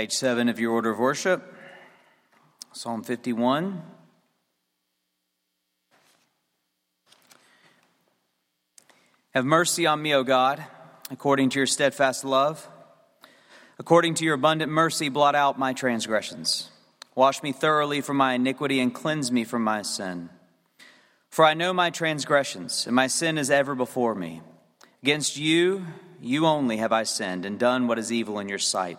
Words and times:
Page 0.00 0.12
7 0.12 0.48
of 0.48 0.58
your 0.58 0.72
order 0.72 0.88
of 0.88 0.98
worship, 0.98 1.54
Psalm 2.72 3.02
51. 3.02 3.82
Have 9.34 9.44
mercy 9.44 9.84
on 9.84 10.00
me, 10.00 10.14
O 10.14 10.24
God, 10.24 10.64
according 11.10 11.50
to 11.50 11.58
your 11.58 11.66
steadfast 11.66 12.24
love. 12.24 12.66
According 13.78 14.14
to 14.14 14.24
your 14.24 14.36
abundant 14.36 14.72
mercy, 14.72 15.10
blot 15.10 15.34
out 15.34 15.58
my 15.58 15.74
transgressions. 15.74 16.70
Wash 17.14 17.42
me 17.42 17.52
thoroughly 17.52 18.00
from 18.00 18.16
my 18.16 18.32
iniquity 18.32 18.80
and 18.80 18.94
cleanse 18.94 19.30
me 19.30 19.44
from 19.44 19.62
my 19.62 19.82
sin. 19.82 20.30
For 21.28 21.44
I 21.44 21.52
know 21.52 21.74
my 21.74 21.90
transgressions, 21.90 22.86
and 22.86 22.96
my 22.96 23.06
sin 23.06 23.36
is 23.36 23.50
ever 23.50 23.74
before 23.74 24.14
me. 24.14 24.40
Against 25.02 25.36
you, 25.36 25.84
you 26.22 26.46
only 26.46 26.78
have 26.78 26.90
I 26.90 27.02
sinned 27.02 27.44
and 27.44 27.58
done 27.58 27.86
what 27.86 27.98
is 27.98 28.10
evil 28.10 28.38
in 28.38 28.48
your 28.48 28.58
sight 28.58 28.98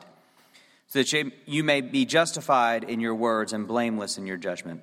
so 0.91 0.99
that 0.99 1.31
you 1.45 1.63
may 1.63 1.79
be 1.79 2.03
justified 2.03 2.83
in 2.83 2.99
your 2.99 3.15
words 3.15 3.53
and 3.53 3.65
blameless 3.65 4.17
in 4.17 4.27
your 4.27 4.35
judgment. 4.35 4.81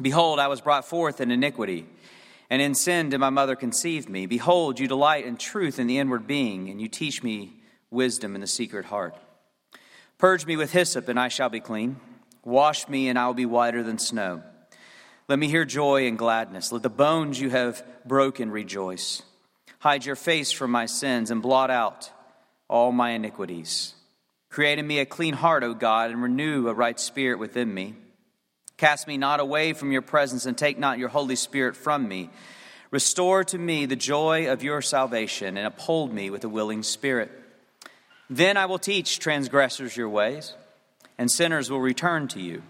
Behold, 0.00 0.40
I 0.40 0.48
was 0.48 0.62
brought 0.62 0.86
forth 0.86 1.20
in 1.20 1.30
iniquity, 1.30 1.86
and 2.48 2.62
in 2.62 2.74
sin 2.74 3.10
did 3.10 3.18
my 3.18 3.28
mother 3.28 3.54
conceive 3.54 4.08
me. 4.08 4.24
Behold, 4.24 4.80
you 4.80 4.88
delight 4.88 5.26
in 5.26 5.36
truth 5.36 5.78
in 5.78 5.88
the 5.88 5.98
inward 5.98 6.26
being, 6.26 6.70
and 6.70 6.80
you 6.80 6.88
teach 6.88 7.22
me 7.22 7.52
wisdom 7.90 8.34
in 8.34 8.40
the 8.40 8.46
secret 8.46 8.86
heart. 8.86 9.14
Purge 10.16 10.46
me 10.46 10.56
with 10.56 10.72
hyssop, 10.72 11.06
and 11.06 11.20
I 11.20 11.28
shall 11.28 11.50
be 11.50 11.60
clean. 11.60 12.00
Wash 12.42 12.88
me, 12.88 13.10
and 13.10 13.18
I 13.18 13.26
will 13.26 13.34
be 13.34 13.44
whiter 13.44 13.82
than 13.82 13.98
snow. 13.98 14.42
Let 15.28 15.38
me 15.38 15.48
hear 15.48 15.66
joy 15.66 16.06
and 16.06 16.16
gladness. 16.16 16.72
Let 16.72 16.82
the 16.82 16.88
bones 16.88 17.38
you 17.38 17.50
have 17.50 17.84
broken 18.06 18.50
rejoice. 18.50 19.20
Hide 19.80 20.06
your 20.06 20.16
face 20.16 20.50
from 20.50 20.70
my 20.70 20.86
sins 20.86 21.30
and 21.30 21.42
blot 21.42 21.70
out 21.70 22.10
all 22.68 22.90
my 22.90 23.10
iniquities. 23.10 23.92
Create 24.48 24.78
in 24.78 24.86
me 24.86 24.98
a 25.00 25.06
clean 25.06 25.34
heart, 25.34 25.62
O 25.64 25.74
God, 25.74 26.10
and 26.10 26.22
renew 26.22 26.68
a 26.68 26.74
right 26.74 26.98
spirit 26.98 27.38
within 27.38 27.72
me. 27.72 27.94
Cast 28.76 29.06
me 29.06 29.16
not 29.16 29.40
away 29.40 29.72
from 29.72 29.92
your 29.92 30.02
presence, 30.02 30.46
and 30.46 30.56
take 30.56 30.78
not 30.78 30.98
your 30.98 31.08
Holy 31.08 31.36
Spirit 31.36 31.76
from 31.76 32.08
me. 32.08 32.30
Restore 32.90 33.42
to 33.44 33.58
me 33.58 33.86
the 33.86 33.96
joy 33.96 34.50
of 34.50 34.62
your 34.62 34.82
salvation, 34.82 35.56
and 35.56 35.66
uphold 35.66 36.12
me 36.12 36.30
with 36.30 36.44
a 36.44 36.48
willing 36.48 36.82
spirit. 36.82 37.30
Then 38.28 38.56
I 38.56 38.66
will 38.66 38.78
teach 38.78 39.18
transgressors 39.18 39.96
your 39.96 40.08
ways, 40.08 40.54
and 41.18 41.30
sinners 41.30 41.70
will 41.70 41.80
return 41.80 42.28
to 42.28 42.40
you. 42.40 42.62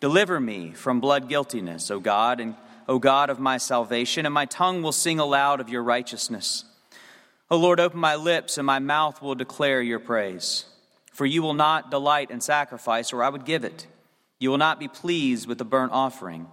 Deliver 0.00 0.40
me 0.40 0.72
from 0.72 1.00
blood 1.00 1.28
guiltiness, 1.28 1.90
O 1.90 2.00
God, 2.00 2.40
and 2.40 2.54
O 2.88 2.98
God 2.98 3.30
of 3.30 3.38
my 3.38 3.58
salvation, 3.58 4.26
and 4.26 4.34
my 4.34 4.46
tongue 4.46 4.82
will 4.82 4.92
sing 4.92 5.18
aloud 5.18 5.60
of 5.60 5.68
your 5.68 5.82
righteousness. 5.82 6.64
O 7.50 7.56
Lord, 7.56 7.80
open 7.80 8.00
my 8.00 8.16
lips, 8.16 8.58
and 8.58 8.66
my 8.66 8.78
mouth 8.78 9.22
will 9.22 9.34
declare 9.34 9.80
your 9.80 10.00
praise. 10.00 10.64
For 11.12 11.26
you 11.26 11.42
will 11.42 11.54
not 11.54 11.90
delight 11.90 12.30
in 12.30 12.40
sacrifice, 12.40 13.12
or 13.12 13.22
I 13.22 13.28
would 13.28 13.44
give 13.44 13.64
it. 13.64 13.86
You 14.38 14.50
will 14.50 14.58
not 14.58 14.80
be 14.80 14.88
pleased 14.88 15.46
with 15.46 15.58
the 15.58 15.64
burnt 15.64 15.92
offering. 15.92 16.48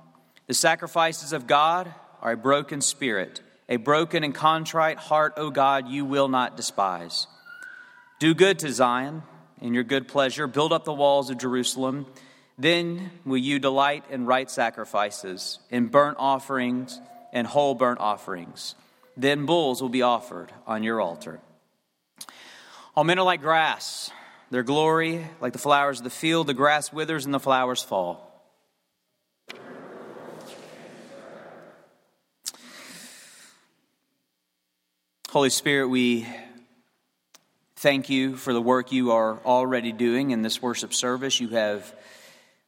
The 0.47 0.53
sacrifices 0.53 1.33
of 1.33 1.47
God 1.47 1.93
are 2.21 2.33
a 2.33 2.37
broken 2.37 2.81
spirit, 2.81 3.41
a 3.69 3.77
broken 3.77 4.23
and 4.23 4.35
contrite 4.35 4.97
heart, 4.97 5.33
O 5.37 5.49
God, 5.49 5.87
you 5.87 6.03
will 6.03 6.27
not 6.27 6.57
despise. 6.57 7.27
Do 8.19 8.33
good 8.33 8.59
to 8.59 8.71
Zion 8.71 9.23
in 9.61 9.73
your 9.73 9.83
good 9.83 10.07
pleasure, 10.07 10.47
build 10.47 10.73
up 10.73 10.83
the 10.83 10.93
walls 10.93 11.29
of 11.29 11.37
Jerusalem. 11.37 12.05
Then 12.57 13.11
will 13.25 13.37
you 13.37 13.59
delight 13.59 14.03
in 14.09 14.25
right 14.25 14.51
sacrifices, 14.51 15.59
in 15.69 15.87
burnt 15.87 16.17
offerings 16.19 16.99
and 17.31 17.47
whole 17.47 17.75
burnt 17.75 17.99
offerings. 17.99 18.75
Then 19.15 19.45
bulls 19.45 19.81
will 19.81 19.89
be 19.89 20.01
offered 20.01 20.51
on 20.67 20.83
your 20.83 20.99
altar. 20.99 21.39
All 22.95 23.03
men 23.03 23.19
are 23.19 23.25
like 23.25 23.41
grass 23.41 24.11
their 24.49 24.63
glory, 24.63 25.27
like 25.41 25.53
the 25.53 25.59
flowers 25.59 25.99
of 25.99 26.03
the 26.03 26.09
field, 26.09 26.47
the 26.47 26.53
grass 26.53 26.91
withers 26.91 27.25
and 27.25 27.33
the 27.33 27.39
flowers 27.39 27.81
fall. 27.81 28.25
Holy 35.29 35.51
Spirit, 35.51 35.89
we 35.89 36.27
thank 37.75 38.09
you 38.09 38.35
for 38.35 38.51
the 38.51 38.61
work 38.61 38.91
you 38.91 39.11
are 39.11 39.37
already 39.45 39.91
doing 39.91 40.31
in 40.31 40.41
this 40.41 40.59
worship 40.59 40.91
service. 40.91 41.39
You 41.39 41.49
have 41.49 41.93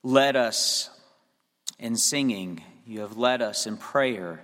led 0.03 0.35
us 0.35 0.91
in 1.79 1.95
singing, 1.95 2.63
you 2.85 2.99
have 3.01 3.17
led 3.17 3.41
us 3.41 3.65
in 3.65 3.77
prayer, 3.77 4.43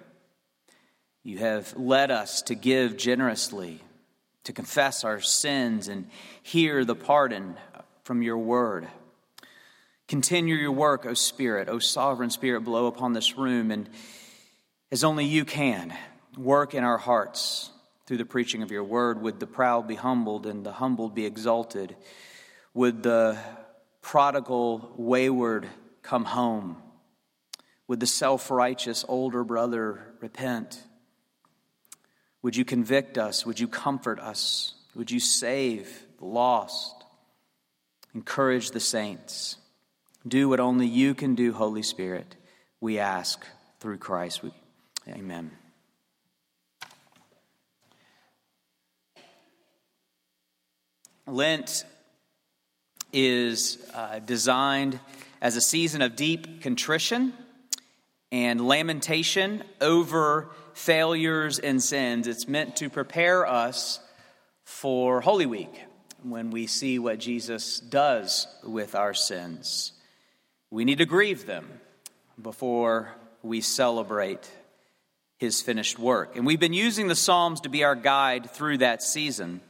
you 1.24 1.38
have 1.38 1.78
led 1.78 2.10
us 2.10 2.42
to 2.44 2.56
give 2.56 2.98
generously 2.98 3.82
to 4.48 4.54
confess 4.54 5.04
our 5.04 5.20
sins 5.20 5.90
and 5.90 6.10
hear 6.42 6.86
the 6.86 6.96
pardon 6.96 7.58
from 8.04 8.22
your 8.22 8.38
word. 8.38 8.88
Continue 10.08 10.56
your 10.56 10.72
work, 10.72 11.06
O 11.06 11.14
Spirit, 11.14 11.68
O 11.68 11.80
sovereign 11.80 12.30
Spirit, 12.30 12.62
blow 12.62 12.88
upon 12.88 13.12
this 13.12 13.38
room, 13.38 13.72
and 13.72 13.90
as 14.90 15.04
only 15.04 15.26
you 15.26 15.44
can, 15.44 15.94
work 16.38 16.74
in 16.74 16.86
our 16.86 16.98
hearts 16.98 17.72
through 18.06 18.16
the 18.16 18.26
preaching 18.26 18.64
of 18.64 18.72
your 18.72 18.86
word. 18.86 19.22
Would 19.22 19.42
the 19.42 19.48
proud 19.48 19.86
be 19.86 19.96
humbled 19.96 20.46
and 20.46 20.66
the 20.66 20.72
humbled 20.72 21.14
be 21.14 21.26
exalted? 21.26 21.98
Would 22.74 23.04
the 23.04 23.38
prodigal 24.02 24.94
wayward 24.96 25.68
come 26.04 26.24
home? 26.24 26.82
Would 27.90 28.00
the 28.00 28.08
self 28.08 28.50
righteous 28.50 29.04
older 29.10 29.44
brother 29.44 30.14
repent? 30.22 30.82
Would 32.48 32.56
you 32.56 32.64
convict 32.64 33.18
us? 33.18 33.46
Would 33.46 33.60
you 33.60 33.68
comfort 33.68 34.22
us? 34.22 34.74
Would 34.96 35.12
you 35.12 35.20
save 35.20 36.06
the 36.18 36.28
lost? 36.28 37.04
Encourage 38.16 38.72
the 38.72 38.80
saints. 38.80 39.58
Do 40.26 40.48
what 40.48 40.62
only 40.62 40.88
you 40.88 41.14
can 41.14 41.36
do, 41.36 41.52
Holy 41.52 41.84
Spirit. 41.84 42.38
We 42.80 43.00
ask 43.00 43.46
through 43.82 43.98
Christ. 43.98 44.44
Amen. 45.10 45.52
Lent 51.26 51.84
is 53.12 53.78
uh, 53.94 54.20
designed 54.20 55.02
as 55.42 55.58
a 55.58 55.62
season 55.62 56.02
of 56.02 56.16
deep 56.16 56.62
contrition 56.62 57.34
and 58.32 58.66
lamentation 58.66 59.66
over 59.82 60.50
failures 60.78 61.58
and 61.60 61.82
sins. 61.82 62.28
It's 62.28 62.48
meant 62.48 62.76
to 62.78 62.90
prepare 62.90 63.46
us 63.48 64.00
for 64.64 65.22
Holy 65.22 65.48
Week 65.48 65.82
when 66.24 66.52
we 66.52 66.68
see 66.68 67.00
what 67.00 67.20
Jesus 67.20 67.80
does 67.80 68.48
with 68.64 68.94
our 68.96 69.14
sins. 69.14 69.94
We 70.70 70.86
need 70.86 71.00
to 71.00 71.06
grieve 71.06 71.46
them 71.46 71.68
before 72.40 73.12
we 73.42 73.62
celebrate 73.62 74.50
his 75.38 75.62
finished 75.62 75.98
work. 75.98 76.36
And 76.36 76.46
we've 76.46 76.60
been 76.60 76.74
using 76.74 77.08
the 77.08 77.16
Psalms 77.16 77.62
to 77.62 77.70
be 77.70 77.84
our 77.84 77.96
guide 77.96 78.52
through 78.52 78.80
that 78.80 79.02
season. 79.02 79.62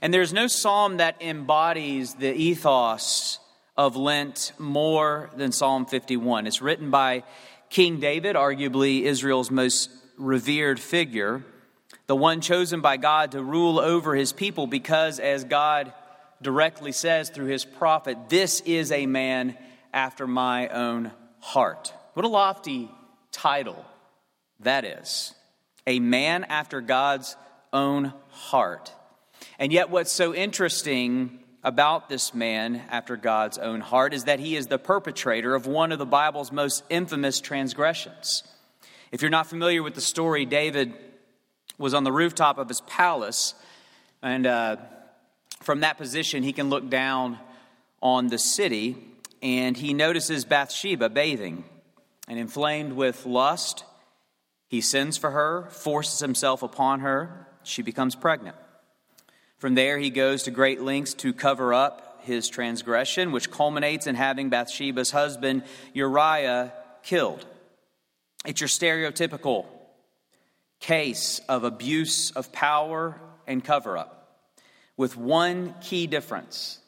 And 0.00 0.14
there's 0.14 0.32
no 0.32 0.46
psalm 0.46 0.96
that 0.96 1.20
embodies 1.20 2.14
the 2.14 2.32
ethos 2.32 3.38
of 3.76 3.96
Lent 3.96 4.52
more 4.58 5.30
than 5.36 5.52
Psalm 5.52 5.84
51. 5.86 6.46
It's 6.46 6.62
written 6.62 6.90
by 6.90 7.22
King 7.70 8.00
David, 8.00 8.36
arguably 8.36 9.02
Israel's 9.02 9.50
most 9.50 9.90
revered 10.18 10.78
figure. 10.80 11.42
the 12.10 12.16
one 12.16 12.40
chosen 12.40 12.80
by 12.80 12.96
God 12.96 13.30
to 13.30 13.40
rule 13.40 13.78
over 13.78 14.16
his 14.16 14.32
people, 14.32 14.66
because 14.66 15.20
as 15.20 15.44
God 15.44 15.92
directly 16.42 16.90
says 16.90 17.30
through 17.30 17.46
his 17.46 17.64
prophet, 17.64 18.28
this 18.28 18.60
is 18.62 18.90
a 18.90 19.06
man 19.06 19.56
after 19.92 20.26
my 20.26 20.66
own 20.70 21.12
heart. 21.38 21.94
What 22.14 22.24
a 22.24 22.28
lofty 22.28 22.90
title 23.30 23.84
that 24.58 24.84
is. 24.84 25.32
A 25.86 26.00
man 26.00 26.42
after 26.42 26.80
God's 26.80 27.36
own 27.72 28.12
heart. 28.30 28.92
And 29.60 29.72
yet, 29.72 29.88
what's 29.90 30.10
so 30.10 30.34
interesting 30.34 31.38
about 31.62 32.08
this 32.08 32.32
man 32.32 32.82
after 32.90 33.16
God's 33.16 33.58
own 33.58 33.80
heart 33.80 34.14
is 34.14 34.24
that 34.24 34.40
he 34.40 34.56
is 34.56 34.68
the 34.68 34.78
perpetrator 34.78 35.54
of 35.54 35.66
one 35.66 35.92
of 35.92 35.98
the 35.98 36.06
Bible's 36.06 36.50
most 36.50 36.84
infamous 36.88 37.40
transgressions. 37.40 38.42
If 39.12 39.22
you're 39.22 39.30
not 39.30 39.46
familiar 39.46 39.82
with 39.82 39.94
the 39.94 40.00
story, 40.00 40.46
David 40.46 40.94
was 41.76 41.94
on 41.94 42.04
the 42.04 42.12
rooftop 42.12 42.58
of 42.58 42.68
his 42.68 42.80
palace, 42.82 43.54
and 44.22 44.46
uh, 44.46 44.76
from 45.60 45.80
that 45.80 45.98
position, 45.98 46.42
he 46.42 46.52
can 46.52 46.70
look 46.70 46.88
down 46.88 47.38
on 48.02 48.28
the 48.28 48.38
city, 48.38 48.96
and 49.42 49.76
he 49.76 49.92
notices 49.92 50.44
Bathsheba 50.44 51.08
bathing. 51.08 51.64
And 52.28 52.38
inflamed 52.38 52.92
with 52.92 53.26
lust, 53.26 53.84
he 54.68 54.80
sends 54.80 55.18
for 55.18 55.32
her, 55.32 55.68
forces 55.70 56.20
himself 56.20 56.62
upon 56.62 57.00
her. 57.00 57.48
She 57.64 57.82
becomes 57.82 58.14
pregnant. 58.14 58.56
From 59.60 59.74
there, 59.74 59.98
he 59.98 60.08
goes 60.08 60.44
to 60.44 60.50
great 60.50 60.80
lengths 60.80 61.12
to 61.14 61.34
cover 61.34 61.74
up 61.74 62.22
his 62.22 62.48
transgression, 62.48 63.30
which 63.30 63.50
culminates 63.50 64.06
in 64.06 64.14
having 64.14 64.48
Bathsheba's 64.48 65.10
husband, 65.10 65.64
Uriah, 65.92 66.72
killed. 67.02 67.44
It's 68.46 68.62
your 68.62 68.68
stereotypical 68.68 69.66
case 70.80 71.42
of 71.46 71.64
abuse 71.64 72.30
of 72.30 72.52
power 72.52 73.20
and 73.46 73.62
cover 73.62 73.98
up, 73.98 74.48
with 74.96 75.14
one 75.14 75.74
key 75.82 76.06
difference. 76.06 76.78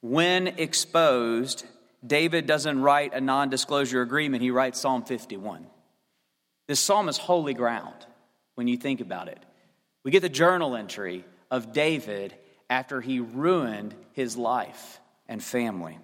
When 0.00 0.46
exposed, 0.46 1.66
David 2.06 2.46
doesn't 2.46 2.80
write 2.80 3.12
a 3.12 3.20
non 3.20 3.50
disclosure 3.50 4.02
agreement, 4.02 4.40
he 4.44 4.52
writes 4.52 4.78
Psalm 4.78 5.02
51. 5.02 5.66
This 6.68 6.78
psalm 6.78 7.08
is 7.08 7.18
holy 7.18 7.54
ground 7.54 8.06
when 8.54 8.68
you 8.68 8.76
think 8.76 9.00
about 9.00 9.26
it. 9.26 9.42
We 10.04 10.12
get 10.12 10.22
the 10.22 10.28
journal 10.28 10.76
entry 10.76 11.24
of 11.50 11.72
David 11.72 12.34
after 12.70 13.00
he 13.00 13.20
ruined 13.20 13.94
his 14.12 14.36
life 14.36 15.00
and 15.28 15.42
family. 15.42 15.98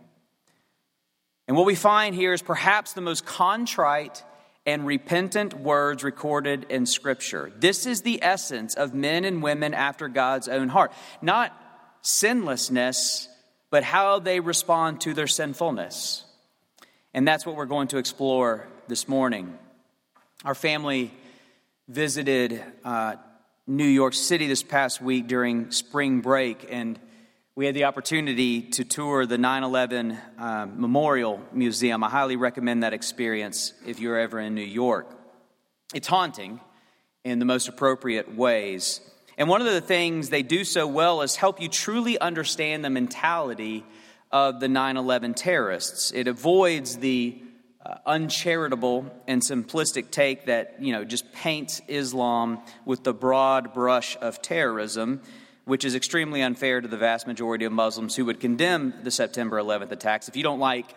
And 1.47 1.57
what 1.57 1.67
we 1.67 1.75
find 1.75 2.15
here 2.15 2.33
is 2.33 2.43
perhaps 2.43 2.93
the 2.93 3.01
most 3.01 3.27
contrite 3.27 4.23
and 4.67 4.87
repentant 4.87 5.53
words 5.55 6.03
recorded 6.03 6.67
in 6.71 6.87
Scripture. 6.87 7.53
This 7.59 7.85
is 7.85 8.01
the 8.01 8.23
essence 8.23 8.75
of 8.75 8.95
men 8.95 9.25
and 9.25 9.43
women 9.43 9.75
after 9.75 10.09
God's 10.09 10.49
own 10.49 10.69
heart. 10.69 10.93
Not 11.21 11.53
sinlessness, 12.01 13.29
but 13.71 13.85
how 13.85 14.21
they 14.21 14.41
respond 14.41 15.03
to 15.03 15.13
their 15.13 15.27
sinfulness. 15.27 16.25
And 17.13 17.29
that's 17.29 17.45
what 17.45 17.57
we're 17.57 17.67
going 17.67 17.89
to 17.89 17.99
explore 17.99 18.67
this 18.89 19.07
morning. 19.07 19.59
Our 20.45 20.55
family 20.55 21.13
visited 21.89 22.63
uh, 22.85 23.17
New 23.67 23.87
York 23.87 24.13
City 24.13 24.47
this 24.47 24.63
past 24.63 25.01
week 25.01 25.27
during 25.27 25.71
spring 25.71 26.21
break, 26.21 26.67
and 26.69 27.01
we 27.57 27.65
had 27.65 27.75
the 27.75 27.85
opportunity 27.85 28.61
to 28.61 28.85
tour 28.85 29.25
the 29.25 29.39
9 29.39 29.63
11 29.63 30.19
uh, 30.39 30.67
Memorial 30.71 31.41
Museum. 31.51 32.05
I 32.05 32.11
highly 32.11 32.37
recommend 32.37 32.83
that 32.83 32.93
experience 32.93 33.73
if 33.87 34.01
you're 34.01 34.19
ever 34.19 34.39
in 34.39 34.55
New 34.55 34.61
York. 34.61 35.11
It's 35.95 36.07
haunting 36.07 36.61
in 37.25 37.39
the 37.39 37.47
most 37.47 37.69
appropriate 37.69 38.37
ways. 38.37 39.01
And 39.39 39.49
one 39.49 39.63
of 39.63 39.73
the 39.73 39.81
things 39.81 40.29
they 40.29 40.43
do 40.43 40.63
so 40.63 40.87
well 40.87 41.23
is 41.23 41.35
help 41.35 41.59
you 41.59 41.71
truly 41.71 42.19
understand 42.19 42.85
the 42.85 42.91
mentality 42.91 43.83
of 44.31 44.61
the 44.61 44.69
9 44.69 44.99
11 44.99 45.33
terrorists. 45.33 46.13
It 46.13 46.29
avoids 46.29 46.99
the 46.99 47.41
uh, 47.87 47.97
uncharitable 48.07 49.05
and 49.27 49.43
simplistic 49.43 50.11
take 50.11 50.47
that, 50.47 50.77
you 50.81 50.93
know, 50.93 51.05
just 51.05 51.31
paints 51.33 51.83
Islam 51.87 52.61
with 52.87 53.05
the 53.05 53.13
broad 53.13 53.75
brush 53.75 54.17
of 54.21 54.41
terrorism, 54.41 55.21
which 55.67 55.85
is 55.85 55.95
extremely 55.95 56.41
unfair 56.41 56.81
to 56.81 56.89
the 56.89 56.97
vast 56.97 57.27
majority 57.27 57.67
of 57.67 57.73
Muslims 57.73 58.17
who 58.17 58.25
would 58.25 58.41
condemn 58.41 58.95
the 59.03 59.11
September 59.11 59.59
11th 59.59 59.91
attacks. 59.91 60.29
If 60.29 60.37
you 60.37 60.43
don't 60.43 60.61
like 60.61 60.95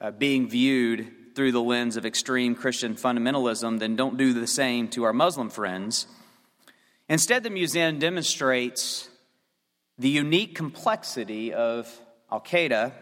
uh, 0.00 0.10
being 0.10 0.48
viewed 0.48 1.12
through 1.34 1.52
the 1.52 1.60
lens 1.60 1.98
of 1.98 2.06
extreme 2.06 2.54
Christian 2.54 2.94
fundamentalism, 2.94 3.78
then 3.78 3.94
don't 3.94 4.16
do 4.16 4.32
the 4.32 4.46
same 4.46 4.88
to 4.88 5.04
our 5.04 5.12
Muslim 5.12 5.50
friends. 5.50 6.06
Instead, 7.10 7.42
the 7.42 7.50
museum 7.50 7.98
demonstrates 7.98 9.08
the 9.98 10.08
unique 10.08 10.54
complexity 10.54 11.52
of 11.52 12.00
Al 12.32 12.40
Qaeda 12.40 12.92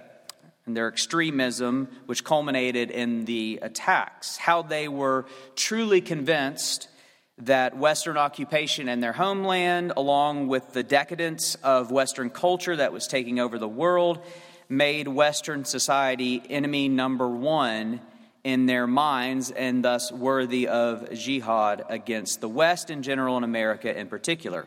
and 0.67 0.77
their 0.77 0.89
extremism, 0.89 1.89
which 2.07 2.25
culminated 2.25 2.91
in 2.91 3.25
the 3.27 3.59
attacks. 3.63 4.37
How 4.37 4.63
they 4.63 4.89
were 4.89 5.27
truly 5.57 6.01
convinced 6.01 6.89
that 7.39 7.77
Western 7.77 8.17
occupation 8.17 8.89
in 8.89 9.01
their 9.01 9.13
homeland, 9.13 9.93
along 9.97 10.47
with 10.47 10.73
the 10.73 10.83
decadence 10.83 11.57
of 11.57 11.91
Western 11.91 12.31
culture 12.31 12.77
that 12.77 12.93
was 12.93 13.07
taking 13.07 13.41
over 13.41 13.59
the 13.59 13.69
world, 13.69 14.21
made 14.69 15.09
Western 15.09 15.65
society 15.65 16.43
enemy 16.49 16.89
number 16.89 17.29
one 17.29 18.01
in 18.45 18.67
their 18.67 18.87
minds 18.87 19.51
and 19.51 19.85
thus 19.85 20.13
worthy 20.13 20.69
of 20.69 21.13
jihad 21.13 21.85
against 21.89 22.41
the 22.41 22.49
West 22.49 22.91
in 22.91 23.03
general 23.03 23.37
and 23.37 23.45
America 23.45 23.99
in 23.99 24.07
particular. 24.07 24.67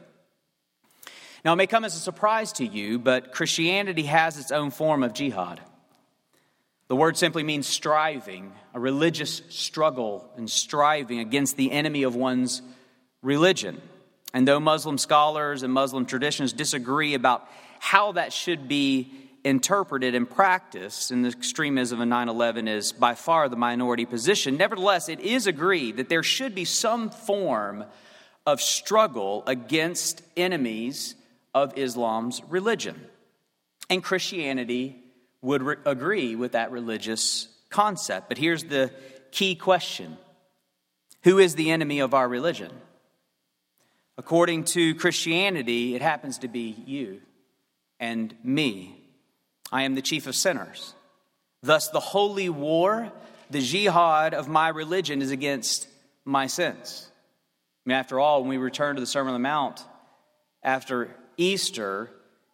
Now, 1.45 1.53
it 1.53 1.57
may 1.57 1.67
come 1.67 1.85
as 1.85 1.95
a 1.95 1.99
surprise 1.99 2.51
to 2.53 2.65
you, 2.65 2.99
but 2.99 3.31
Christianity 3.31 4.03
has 4.03 4.37
its 4.37 4.51
own 4.51 4.71
form 4.71 5.03
of 5.03 5.13
jihad. 5.13 5.61
The 6.87 6.95
word 6.95 7.17
simply 7.17 7.43
means 7.43 7.67
striving, 7.67 8.53
a 8.73 8.79
religious 8.79 9.41
struggle 9.49 10.29
and 10.37 10.49
striving 10.49 11.19
against 11.19 11.57
the 11.57 11.71
enemy 11.71 12.03
of 12.03 12.15
one's 12.15 12.61
religion. 13.21 13.81
And 14.33 14.47
though 14.47 14.59
Muslim 14.59 14.97
scholars 14.97 15.63
and 15.63 15.73
Muslim 15.73 16.05
traditions 16.05 16.53
disagree 16.53 17.13
about 17.13 17.47
how 17.79 18.13
that 18.13 18.31
should 18.31 18.67
be 18.67 19.11
interpreted 19.43 20.15
and 20.15 20.29
practiced, 20.29 21.11
and 21.11 21.23
the 21.23 21.29
extremism 21.29 22.01
of 22.01 22.07
9 22.07 22.29
11 22.29 22.67
is 22.67 22.91
by 22.91 23.15
far 23.15 23.49
the 23.49 23.55
minority 23.55 24.05
position, 24.05 24.57
nevertheless, 24.57 25.09
it 25.09 25.19
is 25.19 25.47
agreed 25.47 25.97
that 25.97 26.09
there 26.09 26.23
should 26.23 26.55
be 26.55 26.65
some 26.65 27.09
form 27.09 27.85
of 28.45 28.61
struggle 28.61 29.43
against 29.45 30.21
enemies 30.37 31.15
of 31.53 31.77
Islam's 31.77 32.41
religion. 32.47 32.99
And 33.89 34.03
Christianity 34.03 35.03
would 35.47 35.63
re- 35.63 35.75
agree 35.85 36.35
with 36.35 36.51
that 36.51 36.71
religious 36.71 37.47
concept. 37.69 38.27
But 38.27 38.37
here's 38.37 38.65
the 38.65 38.91
key 39.31 39.55
question 39.55 40.17
Who 41.23 41.39
is 41.39 41.55
the 41.55 41.71
enemy 41.71 41.99
of 41.99 42.13
our 42.13 42.27
religion? 42.27 42.71
According 44.17 44.65
to 44.65 44.95
Christianity, 44.95 45.95
it 45.95 46.01
happens 46.01 46.39
to 46.39 46.47
be 46.47 46.75
you 46.85 47.21
and 47.99 48.35
me. 48.43 48.99
I 49.71 49.83
am 49.83 49.95
the 49.95 50.01
chief 50.01 50.27
of 50.27 50.35
sinners. 50.35 50.93
Thus, 51.61 51.89
the 51.89 51.99
holy 51.99 52.49
war, 52.49 53.11
the 53.49 53.61
jihad 53.61 54.33
of 54.33 54.47
my 54.47 54.69
religion 54.69 55.21
is 55.21 55.31
against 55.31 55.87
my 56.25 56.47
sins. 56.47 57.09
I 57.85 57.89
mean, 57.89 57.97
after 57.97 58.19
all, 58.19 58.41
when 58.41 58.49
we 58.49 58.57
return 58.57 58.95
to 58.95 58.99
the 58.99 59.07
Sermon 59.07 59.33
on 59.33 59.41
the 59.41 59.47
Mount 59.47 59.83
after 60.63 61.15
Easter, 61.37 62.09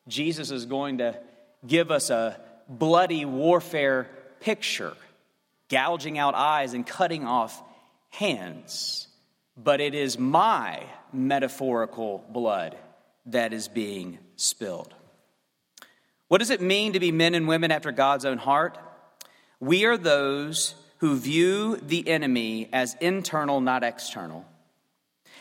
Jesus 0.07 0.51
is 0.51 0.65
going 0.65 0.97
to 0.97 1.17
give 1.65 1.91
us 1.91 2.09
a 2.09 2.39
bloody 2.67 3.25
warfare 3.25 4.09
picture, 4.39 4.93
gouging 5.69 6.17
out 6.17 6.35
eyes 6.35 6.73
and 6.73 6.85
cutting 6.85 7.25
off 7.25 7.61
hands. 8.09 9.07
But 9.55 9.81
it 9.81 9.93
is 9.93 10.17
my 10.17 10.83
metaphorical 11.11 12.23
blood 12.29 12.75
that 13.27 13.53
is 13.53 13.67
being 13.67 14.19
spilled. 14.35 14.93
What 16.27 16.39
does 16.39 16.49
it 16.49 16.61
mean 16.61 16.93
to 16.93 16.99
be 16.99 17.11
men 17.11 17.35
and 17.35 17.47
women 17.47 17.71
after 17.71 17.91
God's 17.91 18.25
own 18.25 18.37
heart? 18.37 18.77
We 19.59 19.85
are 19.85 19.97
those 19.97 20.75
who 20.97 21.15
view 21.15 21.77
the 21.77 22.07
enemy 22.07 22.69
as 22.73 22.95
internal, 22.99 23.61
not 23.61 23.83
external. 23.83 24.45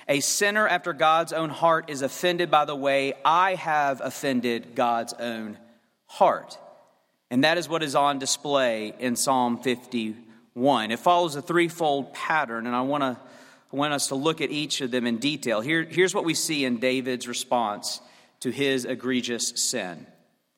A 0.08 0.20
sinner 0.20 0.66
after 0.66 0.92
God's 0.92 1.32
own 1.32 1.50
heart 1.50 1.88
is 1.88 2.02
offended 2.02 2.50
by 2.50 2.64
the 2.64 2.74
way 2.74 3.14
I 3.24 3.54
have 3.54 4.00
offended 4.00 4.74
God's 4.74 5.12
own 5.14 5.58
heart. 6.06 6.58
And 7.32 7.44
that 7.44 7.56
is 7.56 7.66
what 7.66 7.82
is 7.82 7.94
on 7.94 8.18
display 8.18 8.92
in 8.98 9.16
Psalm 9.16 9.56
51. 9.56 10.90
It 10.90 10.98
follows 10.98 11.34
a 11.34 11.40
threefold 11.40 12.12
pattern, 12.12 12.66
and 12.66 12.76
I 12.76 12.82
want, 12.82 13.00
to, 13.00 13.18
I 13.72 13.76
want 13.76 13.94
us 13.94 14.08
to 14.08 14.16
look 14.16 14.42
at 14.42 14.50
each 14.50 14.82
of 14.82 14.90
them 14.90 15.06
in 15.06 15.16
detail. 15.16 15.62
Here, 15.62 15.82
here's 15.82 16.14
what 16.14 16.26
we 16.26 16.34
see 16.34 16.66
in 16.66 16.76
David's 16.76 17.26
response 17.26 18.02
to 18.40 18.50
his 18.50 18.84
egregious 18.84 19.48
sin 19.56 20.06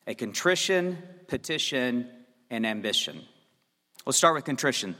a 0.05 0.15
contrition, 0.15 0.97
petition, 1.27 2.09
and 2.49 2.65
ambition. 2.65 3.21
Let's 4.05 4.17
start 4.17 4.35
with 4.35 4.43
contrition. 4.43 4.97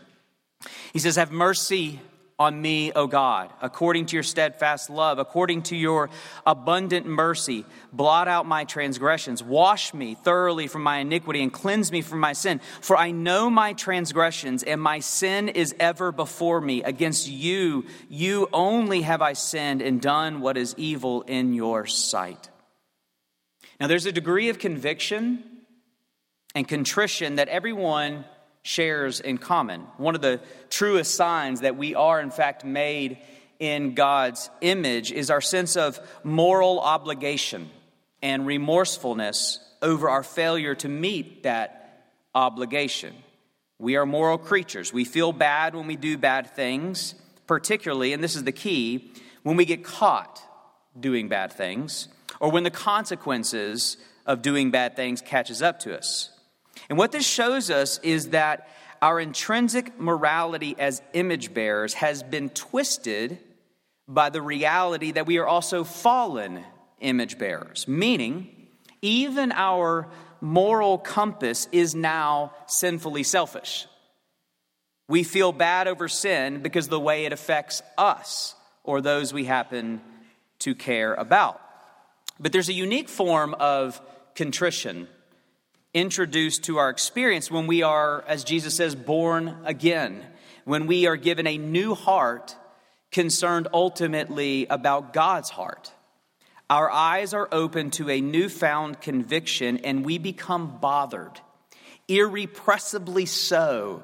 He 0.94 1.00
says, 1.00 1.18
Have 1.18 1.34
mercy 1.34 2.00
on 2.38 2.62
me, 2.62 2.92
O 2.92 3.08
God, 3.08 3.50
according 3.62 4.08
to 4.08 4.16
your 4.18 4.24
steadfast 4.24 4.90
love, 4.90 5.20
according 5.20 5.64
to 5.64 5.76
your 5.76 6.10
abundant 6.46 7.06
mercy. 7.06 7.64
Blot 7.94 8.28
out 8.28 8.46
my 8.46 8.66
transgressions. 8.66 9.42
Wash 9.42 9.94
me 9.94 10.16
thoroughly 10.16 10.68
from 10.68 10.84
my 10.84 10.98
iniquity 10.98 11.42
and 11.42 11.54
cleanse 11.54 11.94
me 11.94 12.02
from 12.02 12.20
my 12.20 12.34
sin. 12.34 12.60
For 12.82 12.98
I 12.98 13.12
know 13.12 13.50
my 13.50 13.72
transgressions, 13.72 14.64
and 14.64 14.82
my 14.82 15.00
sin 15.00 15.48
is 15.48 15.74
ever 15.80 16.12
before 16.12 16.60
me. 16.60 16.84
Against 16.84 17.30
you, 17.30 17.86
you 18.10 18.50
only 18.52 19.04
have 19.04 19.22
I 19.22 19.32
sinned 19.32 19.82
and 19.82 20.02
done 20.02 20.42
what 20.42 20.58
is 20.58 20.76
evil 20.78 21.22
in 21.22 21.54
your 21.54 21.86
sight. 21.86 22.50
Now, 23.80 23.88
there's 23.88 24.06
a 24.06 24.12
degree 24.12 24.50
of 24.50 24.60
conviction 24.60 25.44
and 26.54 26.68
contrition 26.68 27.36
that 27.36 27.48
everyone 27.48 28.26
shares 28.66 29.20
in 29.20 29.38
common. 29.38 29.82
One 29.98 30.16
of 30.16 30.22
the 30.22 30.42
truest 30.72 31.14
signs 31.14 31.62
that 31.62 31.78
we 31.78 31.94
are, 31.94 32.20
in 32.20 32.32
fact, 32.32 32.66
made 32.66 33.20
in 33.60 33.94
God's 33.94 34.50
image 34.60 35.12
is 35.12 35.30
our 35.30 35.40
sense 35.40 35.78
of 35.78 36.00
moral 36.24 36.80
obligation 36.80 37.70
and 38.24 38.48
remorsefulness 38.48 39.60
over 39.84 40.10
our 40.10 40.24
failure 40.24 40.74
to 40.74 40.90
meet 40.90 41.44
that 41.44 42.08
obligation. 42.34 43.14
We 43.78 43.98
are 43.98 44.06
moral 44.08 44.40
creatures. 44.40 44.92
We 44.92 45.06
feel 45.06 45.32
bad 45.32 45.76
when 45.76 45.86
we 45.86 45.96
do 45.96 46.18
bad 46.18 46.56
things, 46.56 47.14
particularly, 47.46 48.14
and 48.14 48.24
this 48.24 48.36
is 48.36 48.46
the 48.46 48.52
key, 48.52 49.12
when 49.44 49.58
we 49.58 49.66
get 49.66 49.84
caught 49.84 50.42
doing 51.00 51.30
bad 51.30 51.54
things 51.54 52.08
or 52.40 52.50
when 52.50 52.64
the 52.64 52.72
consequences 52.72 53.98
of 54.26 54.42
doing 54.42 54.72
bad 54.72 54.96
things 54.96 55.22
catches 55.22 55.62
up 55.62 55.82
to 55.82 55.96
us. 55.96 56.32
And 56.90 56.98
what 56.98 57.12
this 57.12 57.26
shows 57.26 57.70
us 57.70 58.00
is 58.00 58.30
that 58.30 58.68
our 59.02 59.20
intrinsic 59.20 60.00
morality 60.00 60.76
as 60.78 61.02
image 61.14 61.54
bearers 61.54 61.94
has 61.96 62.24
been 62.24 62.50
twisted 62.50 63.40
by 64.08 64.30
the 64.30 64.42
reality 64.42 65.12
that 65.12 65.26
we 65.26 65.38
are 65.38 65.48
also 65.48 65.84
fallen 65.84 66.64
image 67.00 67.38
bearers, 67.38 67.88
meaning, 67.88 68.68
even 69.02 69.52
our 69.52 70.08
moral 70.42 70.98
compass 70.98 71.68
is 71.72 71.96
now 71.96 72.54
sinfully 72.68 73.24
selfish. 73.24 73.88
We 75.08 75.24
feel 75.24 75.52
bad 75.52 75.88
over 75.88 76.08
sin 76.08 76.62
because 76.62 76.88
the 76.88 77.00
way 77.00 77.26
it 77.26 77.34
affects 77.34 77.82
us 77.98 78.56
or 78.84 79.02
those 79.02 79.34
we 79.34 79.46
happen 79.46 80.02
to 80.60 80.74
care 80.76 81.14
about. 81.14 81.62
But 82.40 82.52
there's 82.52 82.70
a 82.70 82.74
unique 82.74 83.10
form 83.10 83.54
of 83.56 84.02
contrition 84.36 85.08
introduced 85.96 86.66
to 86.66 86.78
our 86.78 86.90
experience 86.90 87.50
when 87.50 87.68
we 87.68 87.82
are, 87.82 88.24
as 88.28 88.44
Jesus 88.44 88.76
says, 88.76 88.94
born 88.94 89.56
again, 89.64 90.24
when 90.66 90.88
we 90.88 91.08
are 91.08 91.16
given 91.16 91.48
a 91.48 91.58
new 91.58 91.96
heart 91.96 92.56
concerned 93.12 93.70
ultimately 93.74 94.68
about 94.70 95.14
God's 95.14 95.50
heart. 95.50 95.94
Our 96.70 96.92
eyes 96.92 97.34
are 97.34 97.48
open 97.50 97.92
to 97.92 98.10
a 98.10 98.20
newfound 98.20 99.00
conviction 99.00 99.78
and 99.78 100.04
we 100.04 100.18
become 100.18 100.80
bothered, 100.82 101.40
irrepressibly 102.10 103.26
so, 103.26 104.04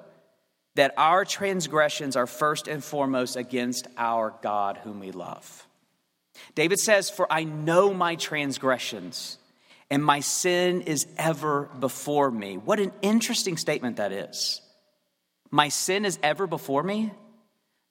that 0.75 0.93
our 0.95 1.25
transgressions 1.25 2.15
are 2.15 2.27
first 2.27 2.69
and 2.69 2.81
foremost 2.81 3.35
against 3.35 3.87
our 3.97 4.33
God 4.41 4.77
whom 4.77 5.01
we 5.01 5.11
love. 5.11 5.67
David 6.55 6.79
says, 6.79 7.09
For 7.09 7.27
I 7.29 7.43
know 7.43 7.93
my 7.93 8.15
transgressions 8.15 9.37
and 9.91 10.01
my 10.01 10.21
sin 10.21 10.83
is 10.83 11.05
ever 11.17 11.69
before 11.77 12.31
me. 12.31 12.55
What 12.55 12.79
an 12.79 12.93
interesting 13.01 13.57
statement 13.57 13.97
that 13.97 14.13
is. 14.13 14.61
My 15.51 15.67
sin 15.67 16.05
is 16.05 16.17
ever 16.23 16.47
before 16.47 16.81
me. 16.81 17.11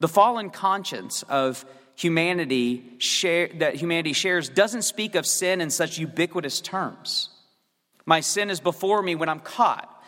The 0.00 0.08
fallen 0.08 0.48
conscience 0.48 1.22
of 1.24 1.62
humanity 1.94 2.94
share, 2.96 3.50
that 3.58 3.74
humanity 3.74 4.14
shares 4.14 4.48
doesn't 4.48 4.82
speak 4.82 5.14
of 5.14 5.26
sin 5.26 5.60
in 5.60 5.68
such 5.68 5.98
ubiquitous 5.98 6.62
terms. 6.62 7.28
My 8.06 8.20
sin 8.20 8.48
is 8.48 8.60
before 8.60 9.02
me 9.02 9.14
when 9.14 9.28
I'm 9.28 9.40
caught, 9.40 10.02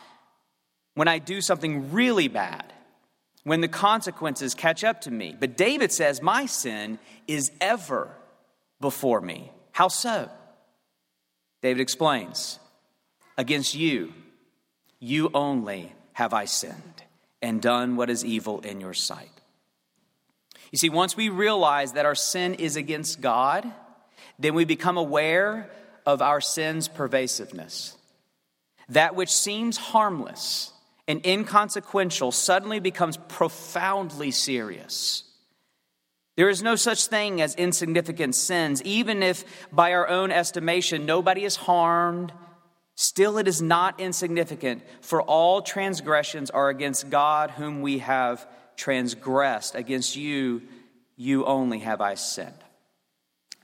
when 0.95 1.09
I 1.09 1.19
do 1.19 1.43
something 1.43 1.93
really 1.93 2.29
bad, 2.29 2.73
when 3.45 3.61
the 3.61 3.69
consequences 3.69 4.55
catch 4.55 4.83
up 4.83 5.03
to 5.03 5.11
me. 5.11 5.37
But 5.39 5.59
David 5.59 5.93
says, 5.93 6.23
My 6.23 6.47
sin 6.47 6.99
is 7.29 7.53
ever 7.61 8.17
before 8.81 9.21
me. 9.21 9.53
How 9.73 9.89
so? 9.89 10.31
David 11.62 11.81
explains 11.81 12.59
Against 13.38 13.75
you, 13.75 14.12
you 14.99 15.31
only 15.33 15.92
have 16.12 16.35
I 16.35 16.45
sinned 16.45 17.02
and 17.40 17.62
done 17.62 17.97
what 17.97 18.11
is 18.11 18.25
evil 18.25 18.61
in 18.61 18.81
your 18.81 18.92
sight. 18.92 19.31
You 20.71 20.78
see, 20.78 20.90
once 20.90 21.16
we 21.16 21.28
realize 21.28 21.92
that 21.92 22.07
our 22.07 22.14
sin 22.14 22.54
is 22.54 22.76
against 22.76 23.21
God, 23.21 23.71
then 24.38 24.54
we 24.54 24.64
become 24.64 24.97
aware 24.97 25.71
of 26.04 26.23
our 26.23 26.40
sin's 26.40 26.88
pervasiveness. 26.88 27.97
That 28.88 29.14
which 29.14 29.33
seems 29.33 29.76
harmless 29.76 30.73
and 31.09 31.25
inconsequential 31.25 32.33
suddenly 32.33 32.81
becomes 32.81 33.16
profoundly 33.28 34.31
serious. 34.31 35.25
There 36.37 36.49
is 36.49 36.62
no 36.62 36.77
such 36.77 37.07
thing 37.07 37.43
as 37.43 37.55
insignificant 37.57 38.35
sins. 38.35 38.83
Even 38.85 39.23
if, 39.23 39.45
by 39.71 39.93
our 39.93 40.09
own 40.09 40.31
estimation, 40.31 41.05
nobody 41.05 41.45
is 41.45 41.57
harmed, 41.57 42.33
still 42.95 43.37
it 43.37 43.47
is 43.47 43.61
not 43.61 44.01
insignificant, 44.01 44.83
for 45.03 45.21
all 45.21 45.61
transgressions 45.61 46.51
are 46.51 46.71
against 46.71 47.11
God, 47.11 47.51
whom 47.51 47.83
we 47.83 47.99
have 47.99 48.47
transgressed. 48.77 49.75
Against 49.75 50.17
you, 50.17 50.62
you 51.17 51.45
only 51.45 51.81
have 51.81 52.01
I 52.01 52.15
sinned. 52.15 52.55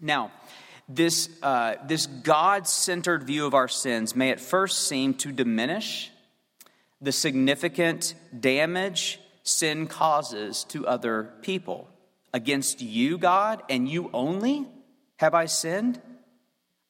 Now, 0.00 0.30
this, 0.88 1.28
uh, 1.42 1.74
this 1.86 2.06
God 2.06 2.66
centered 2.66 3.24
view 3.24 3.46
of 3.46 3.54
our 3.54 3.68
sins 3.68 4.14
may 4.14 4.30
at 4.30 4.40
first 4.40 4.86
seem 4.86 5.14
to 5.14 5.32
diminish 5.32 6.10
the 7.00 7.12
significant 7.12 8.14
damage 8.38 9.20
sin 9.42 9.86
causes 9.86 10.64
to 10.64 10.86
other 10.86 11.30
people. 11.42 11.88
Against 12.32 12.82
you, 12.82 13.18
God, 13.18 13.62
and 13.70 13.88
you 13.88 14.10
only 14.12 14.66
have 15.16 15.34
I 15.34 15.46
sinned? 15.46 16.00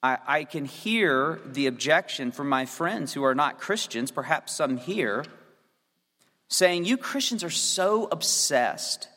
I, 0.03 0.19
I 0.27 0.45
can 0.45 0.65
hear 0.65 1.41
the 1.45 1.67
objection 1.67 2.33
from 2.33 2.49
my 2.49 2.67
friends 2.67 3.13
who 3.13 3.25
are 3.25 3.35
not 3.35 3.59
Christians, 3.59 4.11
perhaps 4.11 4.55
some 4.55 4.77
here, 4.77 5.25
saying, 6.49 6.85
You 6.85 6.97
Christians 6.97 7.43
are 7.43 7.51
so 7.51 8.09
obsessed 8.11 9.09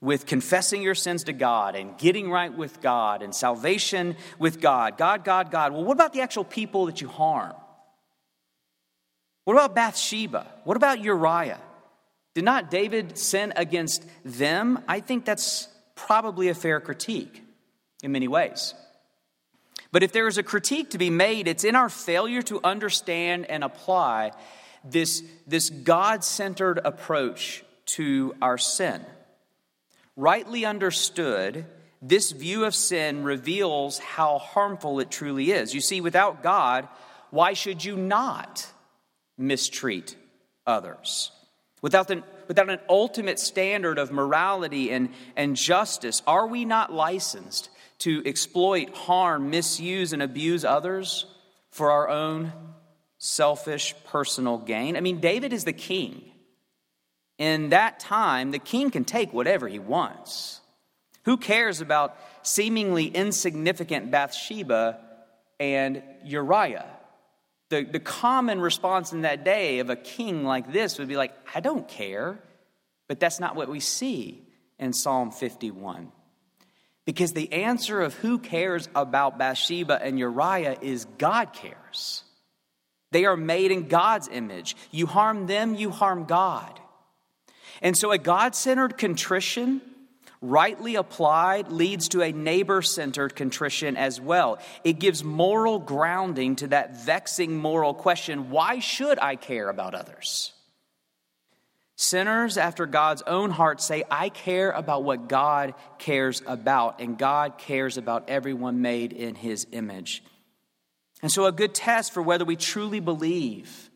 with 0.00 0.26
confessing 0.26 0.82
your 0.82 0.94
sins 0.94 1.24
to 1.24 1.32
God 1.32 1.74
and 1.74 1.96
getting 1.98 2.30
right 2.30 2.52
with 2.52 2.80
God 2.80 3.22
and 3.22 3.34
salvation 3.34 4.16
with 4.38 4.60
God. 4.60 4.98
God, 4.98 5.24
God, 5.24 5.50
God. 5.50 5.72
Well, 5.72 5.84
what 5.84 5.94
about 5.94 6.12
the 6.12 6.20
actual 6.20 6.44
people 6.44 6.86
that 6.86 7.00
you 7.00 7.08
harm? 7.08 7.54
What 9.44 9.54
about 9.54 9.74
Bathsheba? 9.74 10.46
What 10.64 10.76
about 10.76 11.00
Uriah? 11.00 11.60
Did 12.36 12.44
not 12.44 12.70
David 12.70 13.16
sin 13.16 13.54
against 13.56 14.04
them? 14.22 14.84
I 14.86 15.00
think 15.00 15.24
that's 15.24 15.68
probably 15.94 16.50
a 16.50 16.54
fair 16.54 16.80
critique 16.80 17.42
in 18.02 18.12
many 18.12 18.28
ways. 18.28 18.74
But 19.90 20.02
if 20.02 20.12
there 20.12 20.28
is 20.28 20.36
a 20.36 20.42
critique 20.42 20.90
to 20.90 20.98
be 20.98 21.08
made, 21.08 21.48
it's 21.48 21.64
in 21.64 21.74
our 21.74 21.88
failure 21.88 22.42
to 22.42 22.60
understand 22.62 23.46
and 23.46 23.64
apply 23.64 24.32
this, 24.84 25.22
this 25.46 25.70
God 25.70 26.22
centered 26.24 26.78
approach 26.84 27.64
to 27.96 28.34
our 28.42 28.58
sin. 28.58 29.00
Rightly 30.14 30.66
understood, 30.66 31.64
this 32.02 32.32
view 32.32 32.66
of 32.66 32.74
sin 32.74 33.24
reveals 33.24 33.98
how 33.98 34.36
harmful 34.36 35.00
it 35.00 35.10
truly 35.10 35.52
is. 35.52 35.74
You 35.74 35.80
see, 35.80 36.02
without 36.02 36.42
God, 36.42 36.86
why 37.30 37.54
should 37.54 37.82
you 37.82 37.96
not 37.96 38.70
mistreat 39.38 40.14
others? 40.66 41.30
Without, 41.86 42.10
without 42.48 42.68
an 42.68 42.80
ultimate 42.88 43.38
standard 43.38 43.96
of 43.96 44.10
morality 44.10 44.90
and, 44.90 45.10
and 45.36 45.54
justice, 45.54 46.20
are 46.26 46.48
we 46.48 46.64
not 46.64 46.92
licensed 46.92 47.70
to 47.98 48.24
exploit, 48.26 48.92
harm, 48.92 49.50
misuse, 49.50 50.12
and 50.12 50.20
abuse 50.20 50.64
others 50.64 51.26
for 51.70 51.92
our 51.92 52.08
own 52.08 52.50
selfish 53.18 53.94
personal 54.04 54.58
gain? 54.58 54.96
I 54.96 55.00
mean, 55.00 55.20
David 55.20 55.52
is 55.52 55.62
the 55.62 55.72
king. 55.72 56.32
In 57.38 57.68
that 57.68 58.00
time, 58.00 58.50
the 58.50 58.58
king 58.58 58.90
can 58.90 59.04
take 59.04 59.32
whatever 59.32 59.68
he 59.68 59.78
wants. 59.78 60.60
Who 61.24 61.36
cares 61.36 61.80
about 61.80 62.16
seemingly 62.42 63.06
insignificant 63.06 64.10
Bathsheba 64.10 64.98
and 65.60 66.02
Uriah? 66.24 66.95
The, 67.68 67.82
the 67.82 68.00
common 68.00 68.60
response 68.60 69.12
in 69.12 69.22
that 69.22 69.44
day 69.44 69.80
of 69.80 69.90
a 69.90 69.96
king 69.96 70.44
like 70.44 70.72
this 70.72 70.98
would 70.98 71.08
be 71.08 71.16
like, 71.16 71.34
I 71.54 71.60
don't 71.60 71.88
care. 71.88 72.38
But 73.08 73.20
that's 73.20 73.40
not 73.40 73.56
what 73.56 73.68
we 73.68 73.80
see 73.80 74.42
in 74.78 74.92
Psalm 74.92 75.30
51. 75.30 76.12
Because 77.04 77.32
the 77.32 77.52
answer 77.52 78.00
of 78.00 78.14
who 78.14 78.38
cares 78.38 78.88
about 78.94 79.38
Bathsheba 79.38 80.00
and 80.02 80.18
Uriah 80.18 80.76
is 80.80 81.06
God 81.18 81.52
cares. 81.52 82.24
They 83.12 83.24
are 83.24 83.36
made 83.36 83.70
in 83.70 83.88
God's 83.88 84.28
image. 84.28 84.76
You 84.90 85.06
harm 85.06 85.46
them, 85.46 85.74
you 85.74 85.90
harm 85.90 86.24
God. 86.24 86.80
And 87.80 87.96
so 87.96 88.10
a 88.10 88.18
God 88.18 88.54
centered 88.54 88.98
contrition, 88.98 89.80
rightly 90.40 90.94
applied, 90.94 91.70
leads 91.70 92.08
to 92.08 92.22
a 92.22 92.32
neighbor 92.32 92.82
centered 92.82 93.34
contrition 93.36 93.96
as 93.96 94.20
well. 94.20 94.58
It 94.84 94.98
gives 94.98 95.24
moral 95.24 95.78
grounding 95.78 96.56
to 96.56 96.68
that 96.68 97.04
vexing 97.04 97.56
moral 97.56 97.94
question 97.94 98.50
why 98.50 98.78
should 98.78 99.18
I 99.18 99.36
care 99.36 99.68
about 99.68 99.94
others? 99.94 100.52
Sinners 101.96 102.58
after 102.58 102.84
God's 102.84 103.22
own 103.22 103.50
heart 103.50 103.80
say, 103.80 104.04
I 104.10 104.28
care 104.28 104.70
about 104.70 105.02
what 105.02 105.28
God 105.28 105.74
cares 105.98 106.42
about, 106.46 107.00
and 107.00 107.16
God 107.16 107.56
cares 107.56 107.96
about 107.96 108.28
everyone 108.28 108.82
made 108.82 109.14
in 109.14 109.34
his 109.34 109.66
image. 109.72 110.22
And 111.22 111.32
so, 111.32 111.46
a 111.46 111.52
good 111.52 111.74
test 111.74 112.12
for 112.12 112.20
whether 112.20 112.44
we 112.44 112.56
truly 112.56 113.00
believe 113.00 113.90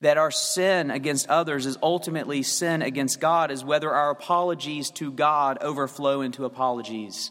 that 0.00 0.16
our 0.16 0.30
sin 0.30 0.90
against 0.90 1.28
others 1.28 1.66
is 1.66 1.76
ultimately 1.82 2.42
sin 2.42 2.82
against 2.82 3.20
God 3.20 3.50
is 3.50 3.64
whether 3.64 3.92
our 3.92 4.10
apologies 4.10 4.90
to 4.92 5.12
God 5.12 5.58
overflow 5.60 6.22
into 6.22 6.44
apologies 6.44 7.30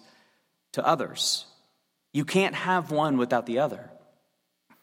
to 0.74 0.86
others. 0.86 1.46
You 2.14 2.26
can't 2.26 2.56
have 2.56 2.92
one 2.92 3.18
without 3.18 3.46
the 3.46 3.60
other. 3.60 3.90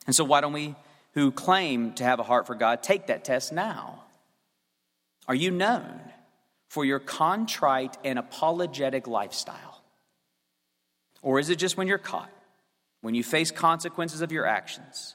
And 0.06 0.14
so, 0.14 0.24
why 0.24 0.40
don't 0.40 0.52
we, 0.52 0.74
who 1.12 1.30
claim 1.30 1.92
to 1.94 2.04
have 2.04 2.20
a 2.20 2.24
heart 2.24 2.46
for 2.46 2.54
God, 2.54 2.82
take 2.82 3.06
that 3.06 3.24
test 3.24 3.52
now? 3.52 4.04
Are 5.28 5.34
you 5.34 5.50
known 5.50 6.00
for 6.68 6.84
your 6.84 6.98
contrite 6.98 7.96
and 8.04 8.18
apologetic 8.18 9.06
lifestyle? 9.06 9.82
Or 11.22 11.38
is 11.38 11.50
it 11.50 11.56
just 11.56 11.76
when 11.76 11.88
you're 11.88 11.98
caught, 11.98 12.30
when 13.00 13.14
you 13.14 13.24
face 13.24 13.50
consequences 13.50 14.20
of 14.20 14.30
your 14.30 14.46
actions? 14.46 15.14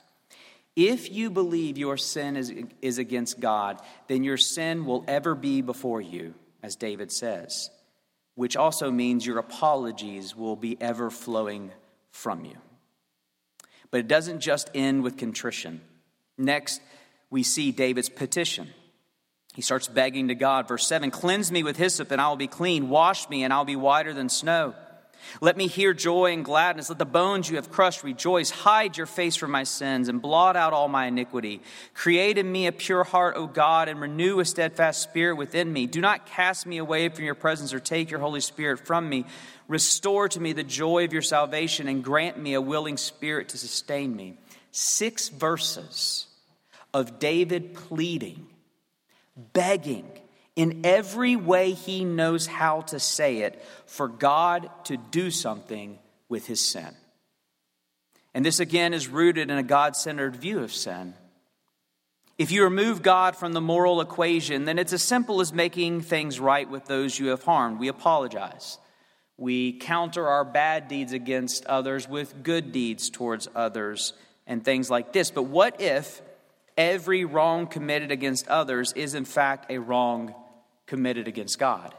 If 0.75 1.11
you 1.11 1.29
believe 1.29 1.77
your 1.77 1.97
sin 1.97 2.37
is, 2.37 2.53
is 2.81 2.97
against 2.97 3.39
God, 3.39 3.81
then 4.07 4.23
your 4.23 4.37
sin 4.37 4.85
will 4.85 5.03
ever 5.07 5.35
be 5.35 5.61
before 5.61 6.01
you, 6.01 6.33
as 6.63 6.75
David 6.75 7.11
says, 7.11 7.69
which 8.35 8.55
also 8.55 8.89
means 8.89 9.25
your 9.25 9.39
apologies 9.39 10.35
will 10.35 10.55
be 10.55 10.77
ever 10.81 11.09
flowing 11.09 11.71
from 12.11 12.45
you. 12.45 12.57
But 13.89 13.99
it 14.01 14.07
doesn't 14.07 14.39
just 14.39 14.69
end 14.73 15.03
with 15.03 15.17
contrition. 15.17 15.81
Next, 16.37 16.81
we 17.29 17.43
see 17.43 17.71
David's 17.71 18.09
petition. 18.09 18.69
He 19.53 19.61
starts 19.61 19.89
begging 19.89 20.29
to 20.29 20.35
God. 20.35 20.69
Verse 20.69 20.87
7 20.87 21.11
Cleanse 21.11 21.51
me 21.51 21.63
with 21.63 21.75
hyssop, 21.75 22.11
and 22.11 22.21
I 22.21 22.29
will 22.29 22.37
be 22.37 22.47
clean. 22.47 22.89
Wash 22.89 23.27
me, 23.29 23.43
and 23.43 23.51
I'll 23.51 23.65
be 23.65 23.75
whiter 23.75 24.13
than 24.13 24.29
snow. 24.29 24.73
Let 25.39 25.57
me 25.57 25.67
hear 25.67 25.93
joy 25.93 26.33
and 26.33 26.43
gladness. 26.43 26.89
Let 26.89 26.99
the 26.99 27.05
bones 27.05 27.49
you 27.49 27.55
have 27.55 27.71
crushed 27.71 28.03
rejoice. 28.03 28.49
Hide 28.49 28.97
your 28.97 29.05
face 29.05 29.35
from 29.35 29.51
my 29.51 29.63
sins 29.63 30.07
and 30.07 30.21
blot 30.21 30.55
out 30.55 30.73
all 30.73 30.87
my 30.87 31.07
iniquity. 31.07 31.61
Create 31.93 32.37
in 32.37 32.51
me 32.51 32.67
a 32.67 32.71
pure 32.71 33.03
heart, 33.03 33.35
O 33.37 33.47
God, 33.47 33.87
and 33.87 34.01
renew 34.01 34.39
a 34.39 34.45
steadfast 34.45 35.01
spirit 35.01 35.35
within 35.35 35.71
me. 35.71 35.87
Do 35.87 36.01
not 36.01 36.25
cast 36.25 36.65
me 36.65 36.77
away 36.77 37.09
from 37.09 37.25
your 37.25 37.35
presence 37.35 37.73
or 37.73 37.79
take 37.79 38.11
your 38.11 38.19
Holy 38.19 38.41
Spirit 38.41 38.85
from 38.85 39.07
me. 39.07 39.25
Restore 39.67 40.27
to 40.29 40.39
me 40.39 40.53
the 40.53 40.63
joy 40.63 41.05
of 41.05 41.13
your 41.13 41.21
salvation 41.21 41.87
and 41.87 42.03
grant 42.03 42.37
me 42.37 42.53
a 42.53 42.61
willing 42.61 42.97
spirit 42.97 43.49
to 43.49 43.57
sustain 43.57 44.15
me. 44.15 44.37
Six 44.71 45.29
verses 45.29 46.27
of 46.93 47.19
David 47.19 47.73
pleading, 47.73 48.47
begging, 49.53 50.09
in 50.61 50.81
every 50.83 51.35
way 51.35 51.71
he 51.71 52.05
knows 52.05 52.45
how 52.45 52.81
to 52.81 52.99
say 52.99 53.39
it 53.39 53.59
for 53.87 54.07
God 54.07 54.69
to 54.83 54.95
do 54.95 55.31
something 55.31 55.97
with 56.29 56.45
his 56.45 56.63
sin. 56.63 56.95
And 58.35 58.45
this 58.45 58.59
again 58.59 58.93
is 58.93 59.07
rooted 59.07 59.49
in 59.49 59.57
a 59.57 59.63
God 59.63 59.95
centered 59.95 60.35
view 60.35 60.59
of 60.59 60.71
sin. 60.71 61.15
If 62.37 62.51
you 62.51 62.63
remove 62.63 63.01
God 63.01 63.35
from 63.35 63.53
the 63.53 63.59
moral 63.59 64.01
equation, 64.01 64.65
then 64.65 64.77
it's 64.77 64.93
as 64.93 65.01
simple 65.01 65.41
as 65.41 65.51
making 65.51 66.01
things 66.01 66.39
right 66.39 66.69
with 66.69 66.85
those 66.85 67.17
you 67.17 67.29
have 67.29 67.41
harmed. 67.41 67.79
We 67.79 67.87
apologize. 67.87 68.77
We 69.37 69.73
counter 69.73 70.27
our 70.27 70.45
bad 70.45 70.87
deeds 70.87 71.11
against 71.11 71.65
others 71.65 72.07
with 72.07 72.43
good 72.43 72.71
deeds 72.71 73.09
towards 73.09 73.47
others 73.55 74.13
and 74.45 74.63
things 74.63 74.91
like 74.91 75.11
this. 75.11 75.31
But 75.31 75.45
what 75.45 75.81
if 75.81 76.21
every 76.77 77.25
wrong 77.25 77.65
committed 77.65 78.11
against 78.11 78.47
others 78.47 78.93
is 78.93 79.15
in 79.15 79.25
fact 79.25 79.71
a 79.71 79.79
wrong 79.79 80.35
committed 80.91 81.25
against 81.25 81.57
God. 81.57 81.95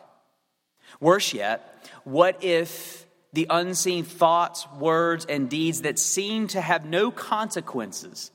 Worse 1.00 1.32
yet, 1.32 1.88
what 2.04 2.44
if 2.44 3.06
the 3.32 3.46
unseen 3.48 4.04
thoughts, 4.04 4.66
words, 4.78 5.24
and 5.24 5.48
deeds 5.48 5.80
that 5.80 5.98
seem 5.98 6.46
to 6.48 6.60
have 6.60 6.84
no 6.84 7.10
consequences 7.10 8.30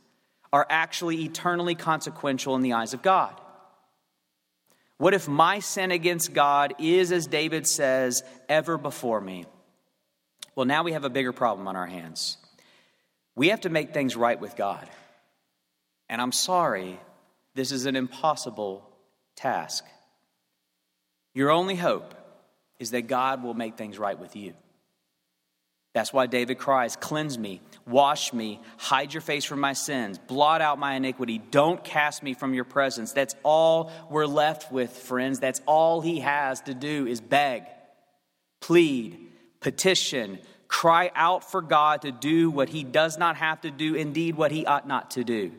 are 0.51 0.65
actually 0.67 1.25
eternally 1.25 1.75
consequential 1.75 2.55
in 2.55 2.63
the 2.63 2.73
eyes 2.73 2.95
of 2.95 3.03
God? 3.03 3.39
What 4.97 5.13
if 5.13 5.27
my 5.27 5.59
sin 5.59 5.91
against 5.91 6.33
God 6.33 6.73
is, 6.79 7.11
as 7.11 7.27
David 7.27 7.67
says, 7.67 8.23
ever 8.49 8.79
before 8.79 9.21
me? 9.21 9.45
Well, 10.55 10.65
now 10.65 10.81
we 10.81 10.93
have 10.93 11.05
a 11.05 11.09
bigger 11.11 11.33
problem 11.33 11.67
on 11.67 11.75
our 11.75 11.85
hands. 11.85 12.37
We 13.35 13.49
have 13.49 13.61
to 13.61 13.69
make 13.69 13.93
things 13.93 14.15
right 14.15 14.41
with 14.41 14.55
God. 14.55 14.89
And 16.09 16.19
I'm 16.19 16.31
sorry, 16.31 16.99
this 17.53 17.71
is 17.71 17.85
an 17.85 17.95
impossible 17.95 18.89
task. 19.35 19.85
Your 21.37 21.51
only 21.51 21.75
hope 21.75 22.15
is 22.79 22.89
that 22.89 23.03
God 23.03 23.43
will 23.43 23.53
make 23.53 23.77
things 23.77 23.99
right 23.99 24.17
with 24.17 24.35
you. 24.35 24.55
That's 25.93 26.11
why 26.11 26.25
David 26.25 26.57
cries, 26.57 26.95
Cleanse 26.95 27.37
me, 27.37 27.61
wash 27.85 28.33
me, 28.33 28.59
hide 28.77 29.13
your 29.13 29.21
face 29.21 29.45
from 29.45 29.59
my 29.59 29.73
sins, 29.73 30.17
blot 30.17 30.61
out 30.61 30.79
my 30.79 30.95
iniquity, 30.95 31.37
don't 31.37 31.83
cast 31.83 32.23
me 32.23 32.33
from 32.33 32.55
your 32.55 32.63
presence. 32.63 33.11
That's 33.11 33.35
all 33.43 33.91
we're 34.09 34.25
left 34.25 34.71
with, 34.71 34.89
friends. 34.89 35.39
That's 35.39 35.61
all 35.67 36.01
he 36.01 36.21
has 36.21 36.61
to 36.61 36.73
do 36.73 37.05
is 37.05 37.21
beg, 37.21 37.65
plead, 38.59 39.19
petition, 39.59 40.39
cry 40.67 41.11
out 41.13 41.51
for 41.51 41.61
God 41.61 42.01
to 42.01 42.11
do 42.11 42.49
what 42.49 42.67
he 42.67 42.83
does 42.83 43.19
not 43.19 43.37
have 43.37 43.61
to 43.61 43.69
do, 43.69 43.93
indeed, 43.93 44.33
what 44.33 44.51
he 44.51 44.65
ought 44.65 44.87
not 44.87 45.11
to 45.11 45.23
do. 45.23 45.51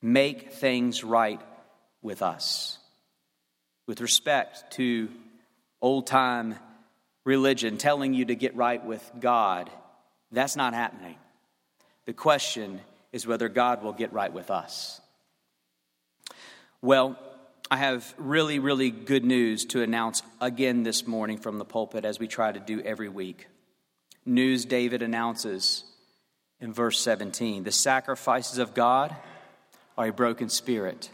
Make 0.00 0.52
things 0.52 1.02
right 1.02 1.40
with 2.00 2.22
us 2.22 2.78
with 3.88 4.00
respect 4.02 4.70
to 4.74 5.08
old 5.80 6.06
time 6.06 6.54
religion 7.24 7.78
telling 7.78 8.14
you 8.14 8.26
to 8.26 8.36
get 8.36 8.54
right 8.54 8.84
with 8.84 9.10
God. 9.18 9.68
That's 10.30 10.54
not 10.54 10.74
happening. 10.74 11.16
The 12.04 12.12
question 12.12 12.80
is 13.12 13.26
whether 13.26 13.48
God 13.48 13.82
will 13.82 13.94
get 13.94 14.12
right 14.12 14.32
with 14.32 14.50
us. 14.50 15.00
Well, 16.82 17.18
I 17.70 17.78
have 17.78 18.14
really, 18.18 18.58
really 18.58 18.90
good 18.90 19.24
news 19.24 19.64
to 19.66 19.82
announce 19.82 20.22
again 20.40 20.82
this 20.84 21.06
morning 21.06 21.38
from 21.38 21.58
the 21.58 21.64
pulpit 21.64 22.04
as 22.04 22.18
we 22.18 22.28
try 22.28 22.52
to 22.52 22.60
do 22.60 22.80
every 22.82 23.08
week. 23.08 23.48
News 24.24 24.66
David 24.66 25.02
announces 25.02 25.84
in 26.60 26.74
verse 26.74 27.00
17 27.00 27.64
the 27.64 27.72
sacrifices 27.72 28.58
of 28.58 28.74
God 28.74 29.16
are 29.96 30.08
a 30.08 30.12
broken 30.12 30.50
spirit 30.50 31.10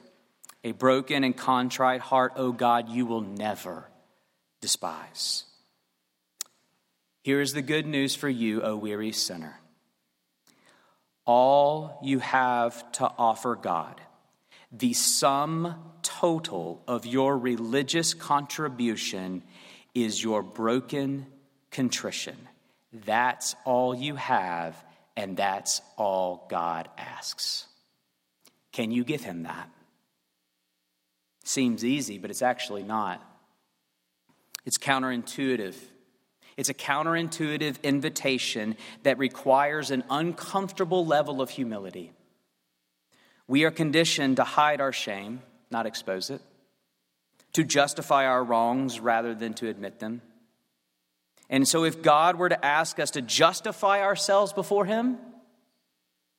a 0.64 0.72
broken 0.72 1.22
and 1.22 1.36
contrite 1.36 2.00
heart, 2.00 2.32
O 2.36 2.50
God, 2.50 2.88
you 2.88 3.04
will 3.04 3.20
never 3.20 3.86
despise. 4.62 5.44
Here 7.22 7.42
is 7.42 7.52
the 7.52 7.62
good 7.62 7.86
news 7.86 8.14
for 8.14 8.28
you, 8.28 8.62
O 8.62 8.74
weary 8.76 9.12
sinner. 9.12 9.60
All 11.26 12.00
you 12.02 12.18
have 12.18 12.90
to 12.92 13.10
offer 13.18 13.54
God, 13.54 14.00
the 14.72 14.94
sum 14.94 15.92
total 16.02 16.82
of 16.88 17.06
your 17.06 17.38
religious 17.38 18.14
contribution, 18.14 19.42
is 19.94 20.22
your 20.22 20.42
broken 20.42 21.26
contrition. 21.70 22.36
That's 22.92 23.54
all 23.64 23.94
you 23.94 24.16
have, 24.16 24.82
and 25.16 25.36
that's 25.36 25.82
all 25.96 26.46
God 26.48 26.88
asks. 26.98 27.66
Can 28.72 28.90
you 28.90 29.04
give 29.04 29.22
him 29.22 29.44
that? 29.44 29.68
Seems 31.44 31.84
easy, 31.84 32.18
but 32.18 32.30
it's 32.30 32.42
actually 32.42 32.82
not. 32.82 33.22
It's 34.64 34.78
counterintuitive. 34.78 35.76
It's 36.56 36.70
a 36.70 36.74
counterintuitive 36.74 37.82
invitation 37.82 38.76
that 39.02 39.18
requires 39.18 39.90
an 39.90 40.04
uncomfortable 40.08 41.04
level 41.04 41.42
of 41.42 41.50
humility. 41.50 42.12
We 43.46 43.64
are 43.64 43.70
conditioned 43.70 44.36
to 44.36 44.44
hide 44.44 44.80
our 44.80 44.92
shame, 44.92 45.42
not 45.70 45.84
expose 45.84 46.30
it, 46.30 46.40
to 47.52 47.62
justify 47.62 48.26
our 48.26 48.42
wrongs 48.42 49.00
rather 49.00 49.34
than 49.34 49.52
to 49.54 49.68
admit 49.68 49.98
them. 49.98 50.22
And 51.50 51.68
so, 51.68 51.84
if 51.84 52.02
God 52.02 52.36
were 52.36 52.48
to 52.48 52.64
ask 52.64 52.98
us 52.98 53.10
to 53.12 53.22
justify 53.22 54.00
ourselves 54.00 54.54
before 54.54 54.86
Him, 54.86 55.18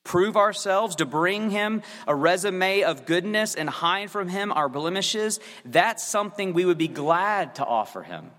prove 0.06 0.38
ourselves, 0.38 0.96
to 0.96 1.06
bring 1.06 1.50
him 1.50 1.82
a 2.08 2.16
resume 2.16 2.84
of 2.84 3.06
goodness 3.06 3.56
and 3.56 3.70
hide 3.70 4.10
from 4.10 4.30
him 4.30 4.54
our 4.54 4.70
blemishes, 4.70 5.42
that's 5.66 6.08
something 6.08 6.54
we 6.54 6.64
would 6.64 6.78
be 6.78 6.88
glad 6.88 7.56
to 7.56 7.66
offer 7.66 8.04
him. 8.04 8.32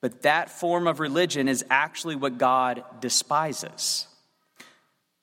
But 0.00 0.22
that 0.22 0.50
form 0.50 0.86
of 0.86 1.00
religion 1.00 1.48
is 1.48 1.64
actually 1.68 2.14
what 2.14 2.38
God 2.38 2.84
despises. 3.00 4.06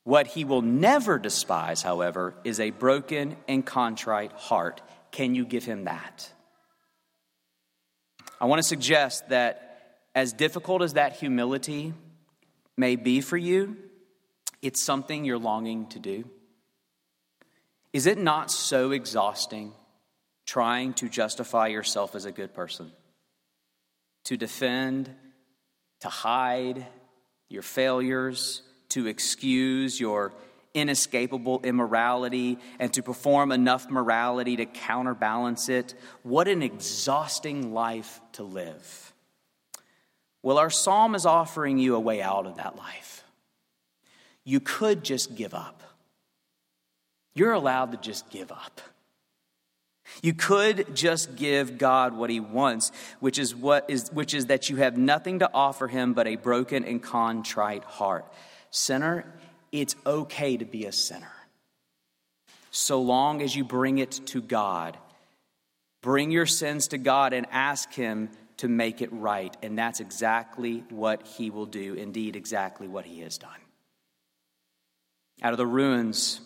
What 0.03 0.27
he 0.27 0.43
will 0.43 0.63
never 0.63 1.17
despise, 1.17 1.81
however, 1.81 2.33
is 2.43 2.59
a 2.59 2.71
broken 2.71 3.37
and 3.47 3.65
contrite 3.65 4.33
heart. 4.33 4.81
Can 5.11 5.35
you 5.35 5.45
give 5.45 5.63
him 5.63 5.85
that? 5.85 6.29
I 8.41 8.45
want 8.45 8.61
to 8.61 8.67
suggest 8.67 9.29
that 9.29 9.99
as 10.15 10.33
difficult 10.33 10.81
as 10.81 10.93
that 10.93 11.15
humility 11.15 11.93
may 12.75 12.95
be 12.95 13.21
for 13.21 13.37
you, 13.37 13.77
it's 14.63 14.79
something 14.79 15.25
you're 15.25 15.37
longing 15.37 15.87
to 15.87 15.99
do. 15.99 16.23
Is 17.91 18.07
it 18.07 18.17
not 18.17 18.49
so 18.49 18.91
exhausting 18.91 19.73
trying 20.45 20.93
to 20.95 21.09
justify 21.09 21.67
yourself 21.67 22.15
as 22.15 22.25
a 22.25 22.31
good 22.31 22.53
person? 22.53 22.91
To 24.25 24.37
defend, 24.37 25.13
to 25.99 26.07
hide 26.07 26.87
your 27.49 27.61
failures, 27.61 28.61
to 28.89 29.05
excuse 29.05 29.99
your 29.99 30.33
inescapable 30.73 31.59
immorality, 31.63 32.57
and 32.79 32.91
to 32.93 33.03
perform 33.03 33.51
enough 33.51 33.89
morality 33.91 34.55
to 34.55 34.65
counterbalance 34.65 35.67
it. 35.67 35.93
What 36.23 36.47
an 36.47 36.63
exhausting 36.63 37.73
life 37.73 38.21
to 38.33 38.43
live. 38.43 39.13
Well, 40.41 40.57
our 40.57 40.69
psalm 40.69 41.15
is 41.15 41.25
offering 41.25 41.77
you 41.77 41.95
a 41.95 41.99
way 41.99 42.21
out 42.21 42.47
of 42.47 42.55
that 42.57 42.75
life. 42.77 43.22
You 44.45 44.59
could 44.59 45.03
just 45.03 45.35
give 45.35 45.53
up. 45.53 45.81
You're 47.35 47.53
allowed 47.53 47.91
to 47.91 47.97
just 47.97 48.29
give 48.29 48.51
up. 48.51 48.81
You 50.21 50.33
could 50.33 50.95
just 50.95 51.35
give 51.35 51.77
God 51.77 52.15
what 52.15 52.29
he 52.29 52.39
wants, 52.39 52.91
which 53.19 53.39
is 53.39 53.55
what 53.55 53.89
is 53.89 54.11
which 54.11 54.33
is 54.33 54.47
that 54.47 54.69
you 54.69 54.75
have 54.77 54.97
nothing 54.97 55.39
to 55.39 55.49
offer 55.53 55.87
him 55.87 56.13
but 56.13 56.27
a 56.27 56.35
broken 56.35 56.83
and 56.83 57.01
contrite 57.01 57.83
heart. 57.83 58.25
Sinner, 58.69 59.25
it's 59.71 59.95
okay 60.05 60.57
to 60.57 60.65
be 60.65 60.85
a 60.85 60.91
sinner. 60.91 61.31
So 62.69 63.01
long 63.01 63.41
as 63.41 63.55
you 63.55 63.63
bring 63.63 63.97
it 63.97 64.11
to 64.27 64.41
God. 64.41 64.97
Bring 66.01 66.31
your 66.31 66.45
sins 66.45 66.89
to 66.89 66.97
God 66.97 67.31
and 67.31 67.47
ask 67.49 67.93
him 67.93 68.29
to 68.57 68.67
make 68.67 69.01
it 69.01 69.09
right, 69.13 69.55
and 69.63 69.77
that's 69.77 69.99
exactly 69.99 70.83
what 70.89 71.25
he 71.25 71.49
will 71.49 71.65
do, 71.65 71.93
indeed 71.93 72.35
exactly 72.35 72.87
what 72.87 73.05
he 73.05 73.21
has 73.21 73.37
done. 73.37 73.62
Out 75.41 75.51
of 75.53 75.57
the 75.57 75.67
ruins 75.67 76.39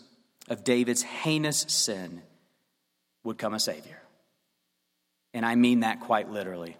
of 0.50 0.63
David's 0.63 1.04
heinous 1.04 1.65
sin 1.67 2.21
would 3.23 3.38
come 3.38 3.54
a 3.54 3.60
Savior. 3.60 4.02
And 5.34 5.45
I 5.45 5.56
mean 5.56 5.82
that 5.82 6.00
quite 6.02 6.30
literally. 6.30 6.78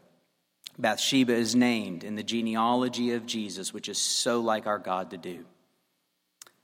Bathsheba 0.80 1.34
is 1.34 1.56
named 1.56 2.04
in 2.04 2.16
the 2.16 2.24
genealogy 2.24 3.14
of 3.14 3.26
Jesus, 3.26 3.74
which 3.74 3.90
is 3.90 3.98
so 3.98 4.40
like 4.40 4.68
our 4.68 4.80
God 4.80 5.12
to 5.12 5.18
do. 5.18 5.46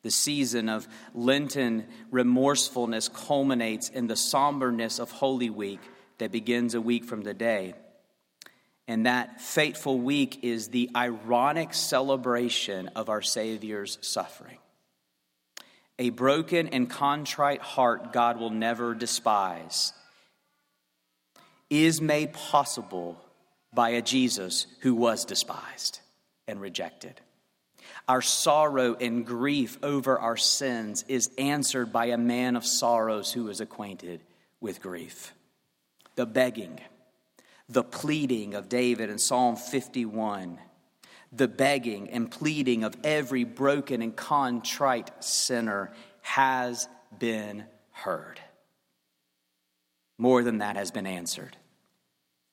The 0.03 0.11
season 0.11 0.69
of 0.69 0.87
Lenten 1.13 1.87
remorsefulness 2.11 3.07
culminates 3.07 3.89
in 3.89 4.07
the 4.07 4.15
somberness 4.15 4.99
of 4.99 5.11
Holy 5.11 5.49
Week 5.49 5.79
that 6.17 6.31
begins 6.31 6.75
a 6.75 6.81
week 6.81 7.05
from 7.05 7.23
today. 7.23 7.73
And 8.87 9.05
that 9.05 9.41
fateful 9.41 9.97
week 9.97 10.43
is 10.43 10.67
the 10.67 10.89
ironic 10.95 11.73
celebration 11.73 12.89
of 12.89 13.09
our 13.09 13.21
Savior's 13.21 13.97
suffering. 14.01 14.57
A 15.99 16.09
broken 16.09 16.69
and 16.69 16.89
contrite 16.89 17.61
heart 17.61 18.13
God 18.13 18.39
will 18.39 18.49
never 18.49 18.93
despise 18.95 19.93
is 21.69 22.01
made 22.01 22.33
possible 22.33 23.19
by 23.73 23.89
a 23.89 24.01
Jesus 24.01 24.67
who 24.81 24.93
was 24.95 25.25
despised 25.25 25.99
and 26.47 26.61
rejected. 26.61 27.19
Our 28.07 28.21
sorrow 28.21 28.95
and 28.95 29.25
grief 29.25 29.77
over 29.81 30.19
our 30.19 30.37
sins 30.37 31.05
is 31.07 31.29
answered 31.37 31.91
by 31.93 32.07
a 32.07 32.17
man 32.17 32.55
of 32.55 32.65
sorrows 32.65 33.31
who 33.31 33.49
is 33.49 33.61
acquainted 33.61 34.21
with 34.59 34.81
grief. 34.81 35.33
The 36.15 36.25
begging, 36.25 36.79
the 37.69 37.83
pleading 37.83 38.53
of 38.53 38.69
David 38.69 39.09
in 39.09 39.17
Psalm 39.17 39.55
51 39.55 40.59
the 41.35 41.47
begging 41.47 42.09
and 42.09 42.29
pleading 42.29 42.83
of 42.83 42.95
every 43.03 43.43
broken 43.43 44.01
and 44.01 44.15
contrite 44.15 45.11
sinner 45.23 45.91
has 46.21 46.87
been 47.17 47.65
heard. 47.91 48.39
More 50.17 50.43
than 50.43 50.59
that 50.59 50.75
has 50.75 50.91
been 50.91 51.07
answered. 51.07 51.57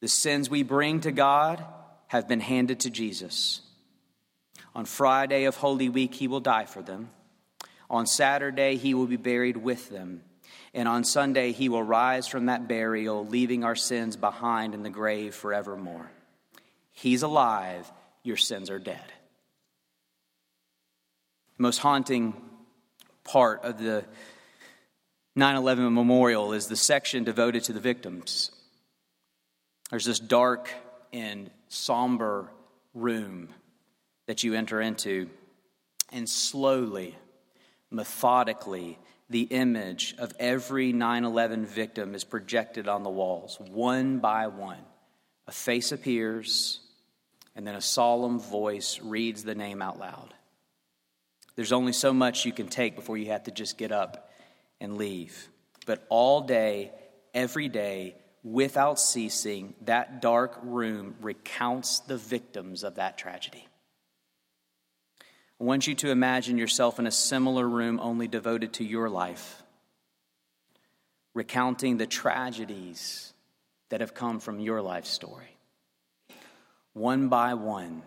The 0.00 0.08
sins 0.08 0.48
we 0.48 0.62
bring 0.62 1.00
to 1.00 1.12
God 1.12 1.62
have 2.08 2.26
been 2.26 2.40
handed 2.40 2.80
to 2.80 2.90
Jesus. 2.90 3.60
On 4.74 4.86
Friday 4.86 5.44
of 5.44 5.56
Holy 5.56 5.88
Week, 5.88 6.14
he 6.14 6.26
will 6.26 6.40
die 6.40 6.64
for 6.64 6.80
them. 6.80 7.10
On 7.90 8.06
Saturday, 8.06 8.76
he 8.76 8.94
will 8.94 9.06
be 9.06 9.16
buried 9.16 9.56
with 9.56 9.90
them. 9.90 10.22
And 10.72 10.88
on 10.88 11.04
Sunday, 11.04 11.52
he 11.52 11.68
will 11.68 11.82
rise 11.82 12.28
from 12.28 12.46
that 12.46 12.68
burial, 12.68 13.26
leaving 13.26 13.64
our 13.64 13.74
sins 13.74 14.16
behind 14.16 14.74
in 14.74 14.82
the 14.82 14.90
grave 14.90 15.34
forevermore. 15.34 16.10
He's 16.92 17.22
alive 17.22 17.90
your 18.22 18.36
sins 18.36 18.70
are 18.70 18.78
dead. 18.78 19.04
The 21.56 21.62
most 21.62 21.78
haunting 21.78 22.34
part 23.24 23.62
of 23.64 23.78
the 23.78 24.04
9 25.36 25.56
11 25.56 25.94
memorial 25.94 26.52
is 26.52 26.66
the 26.66 26.76
section 26.76 27.24
devoted 27.24 27.64
to 27.64 27.72
the 27.72 27.80
victims. 27.80 28.50
There's 29.90 30.04
this 30.04 30.18
dark 30.18 30.70
and 31.12 31.50
somber 31.68 32.50
room 32.94 33.48
that 34.26 34.44
you 34.44 34.54
enter 34.54 34.80
into, 34.80 35.28
and 36.12 36.28
slowly, 36.28 37.16
methodically, 37.90 38.98
the 39.28 39.42
image 39.42 40.14
of 40.18 40.32
every 40.38 40.92
9 40.92 41.24
11 41.24 41.66
victim 41.66 42.14
is 42.14 42.24
projected 42.24 42.88
on 42.88 43.02
the 43.02 43.10
walls, 43.10 43.58
one 43.60 44.18
by 44.18 44.48
one. 44.48 44.84
A 45.46 45.52
face 45.52 45.92
appears, 45.92 46.80
and 47.54 47.66
then 47.66 47.74
a 47.74 47.80
solemn 47.80 48.38
voice 48.38 49.00
reads 49.02 49.42
the 49.42 49.54
name 49.54 49.82
out 49.82 49.98
loud. 49.98 50.34
There's 51.56 51.72
only 51.72 51.92
so 51.92 52.12
much 52.12 52.44
you 52.46 52.52
can 52.52 52.68
take 52.68 52.96
before 52.96 53.18
you 53.18 53.26
have 53.26 53.44
to 53.44 53.50
just 53.50 53.76
get 53.76 53.92
up 53.92 54.30
and 54.80 54.96
leave. 54.96 55.48
But 55.86 56.06
all 56.08 56.42
day, 56.42 56.92
every 57.34 57.68
day, 57.68 58.16
without 58.42 58.98
ceasing, 58.98 59.74
that 59.82 60.22
dark 60.22 60.58
room 60.62 61.16
recounts 61.20 62.00
the 62.00 62.16
victims 62.16 62.84
of 62.84 62.94
that 62.94 63.18
tragedy. 63.18 63.66
I 65.60 65.64
want 65.64 65.86
you 65.86 65.94
to 65.96 66.10
imagine 66.10 66.56
yourself 66.56 66.98
in 66.98 67.06
a 67.06 67.10
similar 67.10 67.68
room 67.68 68.00
only 68.00 68.28
devoted 68.28 68.74
to 68.74 68.84
your 68.84 69.10
life, 69.10 69.62
recounting 71.34 71.98
the 71.98 72.06
tragedies 72.06 73.34
that 73.90 74.00
have 74.00 74.14
come 74.14 74.40
from 74.40 74.60
your 74.60 74.80
life 74.80 75.04
story. 75.04 75.56
One 76.92 77.28
by 77.28 77.54
one, 77.54 78.02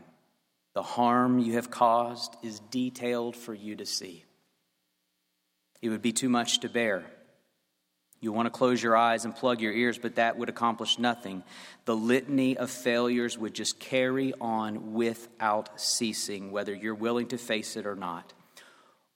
the 0.74 0.84
harm 0.84 1.40
you 1.40 1.54
have 1.54 1.70
caused 1.70 2.36
is 2.42 2.60
detailed 2.60 3.36
for 3.36 3.54
you 3.54 3.76
to 3.78 3.86
see. 3.86 4.26
It 5.82 5.90
would 5.90 6.02
be 6.02 6.14
too 6.14 6.30
much 6.30 6.60
to 6.60 6.70
bear. 6.70 7.06
You 8.20 8.32
want 8.32 8.46
to 8.46 8.58
close 8.58 8.82
your 8.82 8.96
eyes 8.96 9.26
and 9.26 9.36
plug 9.36 9.60
your 9.60 9.74
ears, 9.74 9.98
but 9.98 10.16
that 10.16 10.38
would 10.38 10.48
accomplish 10.48 10.98
nothing. 10.98 11.44
The 11.86 11.96
litany 11.96 12.58
of 12.58 12.70
failures 12.70 13.38
would 13.38 13.54
just 13.54 13.80
carry 13.80 14.34
on 14.40 14.94
without 14.94 15.80
ceasing, 15.80 16.52
whether 16.52 16.74
you're 16.74 16.96
willing 16.96 17.28
to 17.28 17.38
face 17.38 17.76
it 17.76 17.86
or 17.86 17.96
not. 17.96 18.34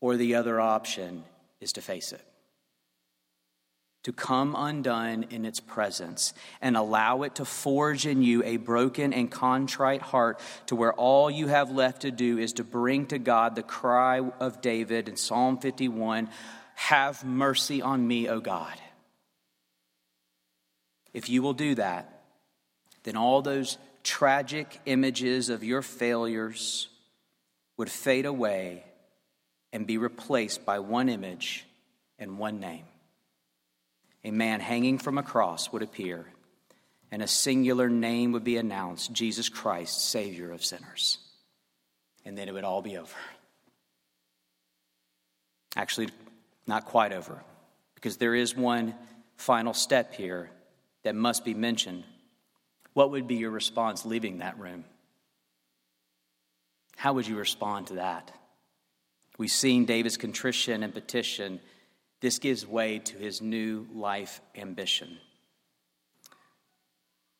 Or 0.01 0.17
the 0.17 0.35
other 0.35 0.59
option 0.59 1.23
is 1.61 1.73
to 1.73 1.81
face 1.81 2.11
it 2.11 2.21
to 4.07 4.13
come 4.13 4.55
undone 4.57 5.25
in 5.31 5.43
its 5.43 5.59
presence 5.59 6.33
and 6.61 6.77
allow 6.77 7.23
it 7.23 7.35
to 7.35 7.43
forge 7.43 8.07
in 8.07 8.23
you 8.23 8.41
a 8.45 8.55
broken 8.55 9.11
and 9.11 9.29
contrite 9.29 10.01
heart 10.01 10.39
to 10.65 10.77
where 10.77 10.93
all 10.93 11.29
you 11.29 11.47
have 11.47 11.71
left 11.71 12.03
to 12.03 12.09
do 12.09 12.37
is 12.37 12.53
to 12.53 12.63
bring 12.63 13.05
to 13.05 13.19
God 13.19 13.53
the 13.53 13.63
cry 13.63 14.21
of 14.39 14.61
David 14.61 15.09
in 15.09 15.17
Psalm 15.17 15.57
51 15.57 16.29
Have 16.75 17.25
mercy 17.25 17.81
on 17.81 18.07
me, 18.07 18.29
O 18.29 18.39
God. 18.39 18.75
If 21.13 21.27
you 21.27 21.41
will 21.41 21.51
do 21.51 21.75
that, 21.75 22.21
then 23.03 23.17
all 23.17 23.41
those 23.41 23.77
tragic 24.05 24.79
images 24.85 25.49
of 25.49 25.65
your 25.65 25.81
failures 25.81 26.87
would 27.75 27.91
fade 27.91 28.25
away 28.25 28.85
and 29.73 29.85
be 29.85 29.97
replaced 29.97 30.63
by 30.63 30.79
one 30.79 31.09
image 31.09 31.65
and 32.17 32.39
one 32.39 32.61
name 32.61 32.85
a 34.27 34.31
man 34.31 34.59
hanging 34.59 34.97
from 34.97 35.17
a 35.17 35.23
cross 35.23 35.71
would 35.71 35.81
appear, 35.81 36.25
and 37.11 37.21
a 37.21 37.27
singular 37.27 37.87
name 37.87 38.33
would 38.33 38.43
be 38.43 38.57
announced 38.57 39.13
Jesus 39.13 39.47
Christ, 39.47 40.09
Savior 40.09 40.51
of 40.51 40.65
sinners. 40.65 41.17
And 42.25 42.37
then 42.37 42.49
it 42.49 42.53
would 42.53 42.65
all 42.65 42.81
be 42.81 42.97
over. 42.97 43.15
Actually, 45.77 46.09
not 46.67 46.83
quite 46.83 47.13
over, 47.13 47.41
because 47.95 48.17
there 48.17 48.35
is 48.35 48.53
one 48.53 48.93
final 49.37 49.73
step 49.73 50.13
here 50.13 50.49
that 51.03 51.15
must 51.15 51.45
be 51.45 51.53
mentioned. 51.53 52.03
What 52.91 53.11
would 53.11 53.29
be 53.29 53.35
your 53.35 53.51
response 53.51 54.05
leaving 54.05 54.39
that 54.39 54.59
room? 54.59 54.83
How 56.97 57.13
would 57.13 57.27
you 57.27 57.37
respond 57.37 57.87
to 57.87 57.93
that? 57.93 58.29
We've 59.37 59.49
seen 59.49 59.85
David's 59.85 60.17
contrition 60.17 60.83
and 60.83 60.93
petition 60.93 61.61
this 62.19 62.39
gives 62.39 62.65
way 62.65 62.99
to 62.99 63.17
his 63.17 63.41
new 63.41 63.87
life 63.93 64.41
ambition. 64.55 65.17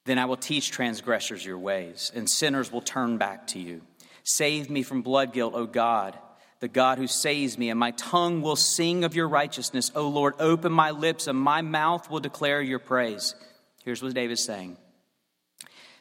Then 0.05 0.19
I 0.19 0.25
will 0.25 0.37
teach 0.37 0.71
transgressors 0.71 1.45
your 1.45 1.57
ways, 1.57 2.11
and 2.15 2.29
sinners 2.29 2.71
will 2.71 2.81
turn 2.81 3.17
back 3.17 3.47
to 3.47 3.59
you. 3.59 3.81
Save 4.23 4.69
me 4.69 4.83
from 4.83 5.01
blood 5.01 5.33
guilt, 5.33 5.53
O 5.55 5.65
God, 5.65 6.17
the 6.59 6.67
God 6.67 6.97
who 6.97 7.07
saves 7.07 7.57
me, 7.57 7.69
and 7.69 7.79
my 7.79 7.91
tongue 7.91 8.41
will 8.41 8.55
sing 8.55 9.03
of 9.03 9.15
your 9.15 9.27
righteousness. 9.27 9.91
O 9.95 10.07
Lord, 10.07 10.35
open 10.39 10.71
my 10.71 10.91
lips, 10.91 11.27
and 11.27 11.37
my 11.37 11.61
mouth 11.61 12.09
will 12.09 12.19
declare 12.19 12.61
your 12.61 12.79
praise. 12.79 13.35
Here's 13.83 14.01
what 14.01 14.13
David's 14.13 14.43
saying 14.43 14.77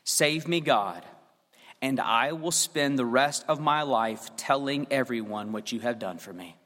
Save 0.05 0.47
me, 0.47 0.61
God, 0.61 1.05
and 1.83 1.99
I 1.99 2.33
will 2.33 2.53
spend 2.53 2.99
the 2.99 3.05
rest 3.05 3.45
of 3.49 3.61
my 3.61 3.83
life 3.83 4.37
telling 4.37 4.87
everyone 4.91 5.53
what 5.53 5.73
you 5.73 5.81
have 5.81 5.99
done 5.99 6.19
for 6.19 6.33
me. 6.33 6.57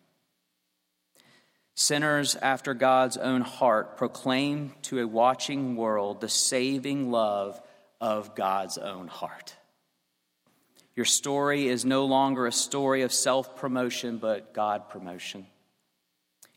Sinners 1.81 2.37
after 2.37 2.75
God's 2.75 3.17
own 3.17 3.41
heart 3.41 3.97
proclaim 3.97 4.75
to 4.83 4.99
a 4.99 5.07
watching 5.07 5.77
world 5.77 6.21
the 6.21 6.29
saving 6.29 7.11
love 7.11 7.59
of 8.03 8.35
God's 8.35 8.77
own 8.77 9.09
heart. 9.09 9.57
Your 10.95 11.07
story 11.07 11.69
is 11.69 11.87
no 11.87 12.05
longer 12.05 12.47
a 12.47 12.53
story 12.53 13.01
of 13.01 13.15
self 13.15 13.57
promotion, 13.57 14.19
but 14.19 14.53
God 14.53 14.91
promotion. 14.91 15.47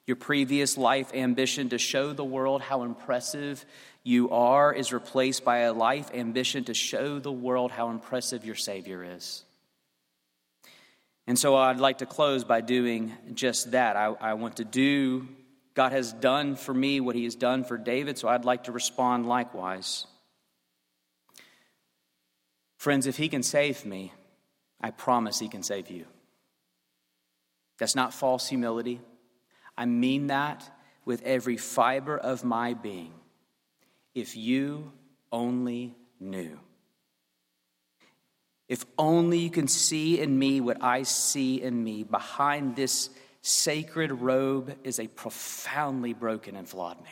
Your 0.06 0.18
previous 0.18 0.78
life 0.78 1.14
ambition 1.14 1.70
to 1.70 1.78
show 1.78 2.12
the 2.12 2.26
world 2.26 2.62
how 2.62 2.84
impressive 2.84 3.64
you 4.04 4.30
are 4.32 4.74
is 4.74 4.92
replaced 4.92 5.46
by 5.46 5.60
a 5.60 5.72
life 5.72 6.12
ambition 6.14 6.66
to 6.66 6.74
show 6.74 7.20
the 7.20 7.32
world 7.32 7.72
how 7.72 7.92
impressive 7.92 8.44
your 8.44 8.56
Savior 8.56 9.06
is. 9.16 9.46
And 11.26 11.40
so 11.40 11.56
I'd 11.56 11.80
like 11.80 12.00
to 12.00 12.06
close 12.06 12.44
by 12.44 12.62
doing 12.62 13.14
just 13.34 13.72
that. 13.72 13.96
I, 13.96 14.08
I, 14.20 14.34
want 14.34 14.58
to 14.58 14.66
do, 14.66 15.28
God 15.74 15.94
has 15.94 16.12
done 16.12 16.56
for 16.56 16.74
me 16.74 17.00
what 17.00 17.16
He 17.16 17.24
has 17.24 17.36
done 17.36 17.64
for 17.64 17.78
David, 17.78 18.18
so 18.18 18.28
I'd 18.28 18.46
like 18.46 18.66
to 18.66 18.72
respond 18.72 19.28
likewise. 19.28 20.06
Friends, 22.78 23.08
if 23.08 23.16
He 23.16 23.30
can 23.30 23.44
save 23.44 23.86
me, 23.86 24.12
I 24.82 24.92
promise 24.92 25.40
He 25.40 25.48
can 25.48 25.64
save 25.64 25.90
you. 25.90 26.06
That's 27.78 27.96
not 27.96 28.14
false 28.14 28.50
humility. 28.50 29.00
I 29.78 29.86
mean 29.86 30.28
that 30.28 30.70
with 31.06 31.22
every 31.24 31.58
fiber 31.58 32.18
of 32.18 32.44
my 32.44 32.74
being. 32.74 33.14
If 34.14 34.36
you 34.36 34.92
only 35.32 35.96
knew. 36.20 36.60
If 38.68 38.86
only 38.98 39.40
you 39.40 39.50
can 39.50 39.68
see 39.68 40.20
in 40.20 40.38
me 40.38 40.62
what 40.62 40.82
I 40.82 41.04
see 41.04 41.62
in 41.62 41.84
me. 41.84 42.04
Behind 42.04 42.76
this 42.76 43.10
sacred 43.42 44.12
robe 44.12 44.76
is 44.84 45.00
a 45.00 45.08
profoundly 45.08 46.14
broken 46.14 46.56
and 46.56 46.68
flawed 46.68 47.02
man. 47.04 47.12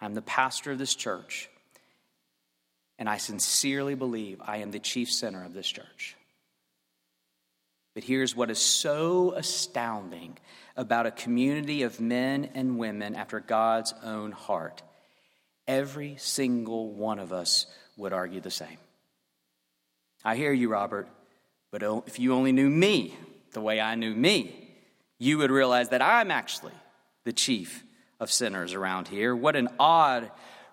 I'm 0.00 0.14
the 0.14 0.22
pastor 0.22 0.72
of 0.72 0.78
this 0.78 0.94
church, 0.94 1.50
and 2.98 3.08
I 3.08 3.18
sincerely 3.18 3.94
believe 3.94 4.40
I 4.44 4.58
am 4.58 4.70
the 4.70 4.78
chief 4.78 5.10
sinner 5.10 5.44
of 5.44 5.54
this 5.54 5.68
church. 5.68 6.16
But 7.94 8.04
here's 8.04 8.34
what 8.34 8.50
is 8.50 8.60
so 8.60 9.32
astounding 9.32 10.38
about 10.76 11.06
a 11.06 11.10
community 11.10 11.82
of 11.82 12.00
men 12.00 12.50
and 12.54 12.78
women 12.78 13.16
after 13.16 13.40
God's 13.40 13.92
own 14.04 14.30
heart. 14.30 14.82
Every 15.66 16.14
single 16.16 16.92
one 16.92 17.18
of 17.18 17.32
us 17.32 17.66
would 17.96 18.12
argue 18.12 18.40
the 18.40 18.50
same. 18.50 18.78
I 20.24 20.36
hear 20.36 20.52
you, 20.52 20.68
Robert, 20.68 21.08
but 21.70 21.82
if 22.06 22.18
you 22.18 22.34
only 22.34 22.52
knew 22.52 22.68
me 22.68 23.14
the 23.52 23.60
way 23.60 23.80
I 23.80 23.94
knew 23.94 24.14
me, 24.14 24.68
you 25.18 25.38
would 25.38 25.50
realize 25.50 25.90
that 25.90 26.02
I'm 26.02 26.30
actually 26.30 26.72
the 27.24 27.32
chief 27.32 27.84
of 28.20 28.30
sinners 28.30 28.74
around 28.74 29.08
here. 29.08 29.34
What 29.34 29.56
an 29.56 29.68
odd 29.78 30.30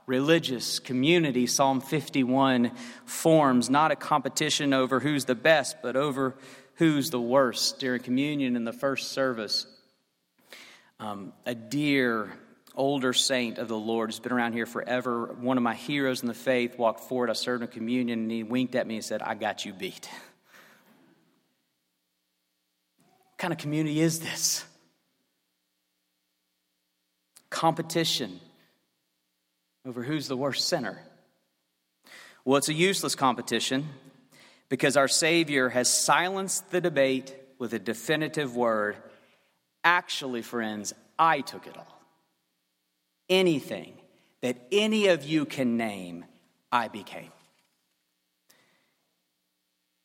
religious 0.07 0.79
community 0.79 1.47
Psalm 1.47 1.81
51 1.81 2.71
forms, 3.05 3.69
not 3.69 3.91
a 3.91 3.95
competition 3.95 4.73
over 4.73 4.99
who's 4.99 5.25
the 5.25 5.35
best, 5.35 5.77
but 5.81 5.95
over 5.95 6.35
who's 6.75 7.09
the 7.09 7.21
worst. 7.21 7.79
During 7.79 8.01
communion 8.01 8.55
in 8.55 8.65
the 8.65 8.73
first 8.73 9.11
service, 9.11 9.65
um, 10.99 11.33
a 11.45 11.55
dear 11.55 12.31
older 12.75 13.13
saint 13.13 13.57
of 13.57 13.67
the 13.67 13.77
Lord 13.77 14.09
who's 14.09 14.19
been 14.19 14.31
around 14.31 14.53
here 14.53 14.65
forever, 14.65 15.33
one 15.39 15.57
of 15.57 15.63
my 15.63 15.73
heroes 15.73 16.21
in 16.21 16.27
the 16.27 16.33
faith, 16.33 16.77
walked 16.77 17.01
forward. 17.01 17.29
I 17.29 17.33
served 17.33 17.63
in 17.63 17.69
communion, 17.69 18.19
and 18.19 18.31
he 18.31 18.43
winked 18.43 18.75
at 18.75 18.87
me 18.87 18.95
and 18.95 19.05
said, 19.05 19.21
I 19.21 19.35
got 19.35 19.65
you 19.65 19.73
beat. 19.73 20.09
What 22.97 23.37
kind 23.37 23.53
of 23.53 23.59
community 23.59 23.99
is 23.99 24.19
this? 24.19 24.65
Competition 27.49 28.39
over 29.85 30.03
who's 30.03 30.27
the 30.27 30.37
worst 30.37 30.67
sinner. 30.67 30.99
Well, 32.43 32.57
it's 32.57 32.69
a 32.69 32.73
useless 32.73 33.15
competition 33.15 33.87
because 34.69 34.97
our 34.97 35.07
Savior 35.07 35.69
has 35.69 35.89
silenced 35.89 36.69
the 36.71 36.81
debate 36.81 37.35
with 37.59 37.73
a 37.73 37.79
definitive 37.79 38.55
word. 38.55 38.97
Actually, 39.83 40.41
friends, 40.41 40.93
I 41.17 41.41
took 41.41 41.67
it 41.67 41.77
all 41.77 41.94
anything 43.29 43.93
that 44.41 44.57
any 44.71 45.07
of 45.07 45.23
you 45.23 45.45
can 45.45 45.77
name, 45.77 46.25
I 46.71 46.87
became. 46.87 47.31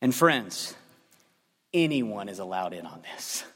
And 0.00 0.14
friends, 0.14 0.74
anyone 1.74 2.28
is 2.28 2.38
allowed 2.38 2.72
in 2.72 2.86
on 2.86 3.02
this. 3.02 3.44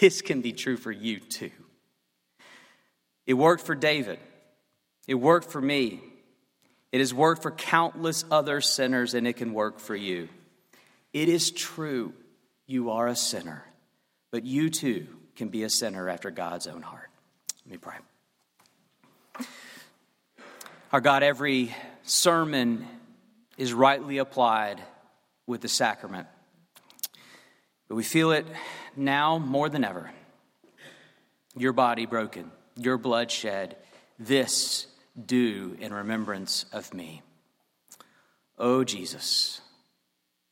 This 0.00 0.22
can 0.22 0.40
be 0.40 0.52
true 0.52 0.76
for 0.76 0.90
you 0.90 1.20
too. 1.20 1.52
It 3.26 3.34
worked 3.34 3.64
for 3.64 3.76
David, 3.76 4.18
it 5.06 5.14
worked 5.14 5.52
for 5.52 5.60
me, 5.60 6.00
it 6.90 6.98
has 6.98 7.14
worked 7.14 7.42
for 7.42 7.52
countless 7.52 8.24
other 8.28 8.60
sinners, 8.60 9.14
and 9.14 9.24
it 9.24 9.34
can 9.34 9.54
work 9.54 9.78
for 9.78 9.94
you. 9.94 10.28
It 11.12 11.28
is 11.28 11.52
true, 11.52 12.12
you 12.66 12.90
are 12.90 13.06
a 13.06 13.14
sinner, 13.14 13.64
but 14.32 14.42
you 14.42 14.68
too 14.68 15.06
can 15.36 15.48
be 15.48 15.62
a 15.62 15.70
sinner 15.70 16.08
after 16.08 16.32
God's 16.32 16.66
own 16.66 16.82
heart. 16.82 17.10
Let 17.66 17.72
me 17.72 17.78
pray. 17.78 19.46
Our 20.92 21.00
God, 21.00 21.22
every 21.22 21.74
sermon 22.02 22.86
is 23.56 23.72
rightly 23.72 24.18
applied 24.18 24.82
with 25.46 25.62
the 25.62 25.68
sacrament. 25.68 26.28
But 27.88 27.94
we 27.94 28.02
feel 28.02 28.32
it 28.32 28.46
now 28.96 29.38
more 29.38 29.68
than 29.68 29.82
ever. 29.82 30.10
Your 31.56 31.72
body 31.72 32.04
broken, 32.04 32.50
your 32.76 32.98
blood 32.98 33.30
shed, 33.30 33.76
this 34.18 34.86
do 35.24 35.76
in 35.80 35.94
remembrance 35.94 36.66
of 36.72 36.92
me. 36.92 37.22
Oh, 38.58 38.84
Jesus, 38.84 39.60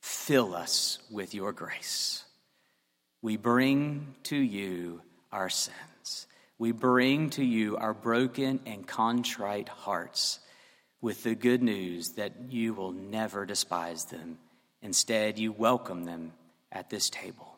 fill 0.01 0.55
us 0.55 0.97
with 1.11 1.35
your 1.35 1.51
grace. 1.51 2.23
We 3.21 3.37
bring 3.37 4.15
to 4.23 4.35
you 4.35 5.01
our 5.31 5.49
sin 5.49 5.73
we 6.63 6.71
bring 6.71 7.29
to 7.29 7.43
you 7.43 7.75
our 7.75 7.93
broken 7.93 8.57
and 8.65 8.87
contrite 8.87 9.67
hearts 9.67 10.39
with 11.01 11.21
the 11.23 11.35
good 11.35 11.61
news 11.61 12.11
that 12.11 12.31
you 12.47 12.73
will 12.73 12.93
never 12.93 13.45
despise 13.45 14.05
them. 14.05 14.37
Instead, 14.81 15.37
you 15.37 15.51
welcome 15.51 16.05
them 16.05 16.31
at 16.71 16.89
this 16.89 17.09
table. 17.09 17.57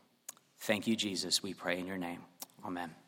Thank 0.61 0.87
you, 0.87 0.95
Jesus. 0.95 1.43
We 1.43 1.53
pray 1.53 1.77
in 1.77 1.85
your 1.85 1.99
name. 1.99 2.21
Amen. 2.65 3.04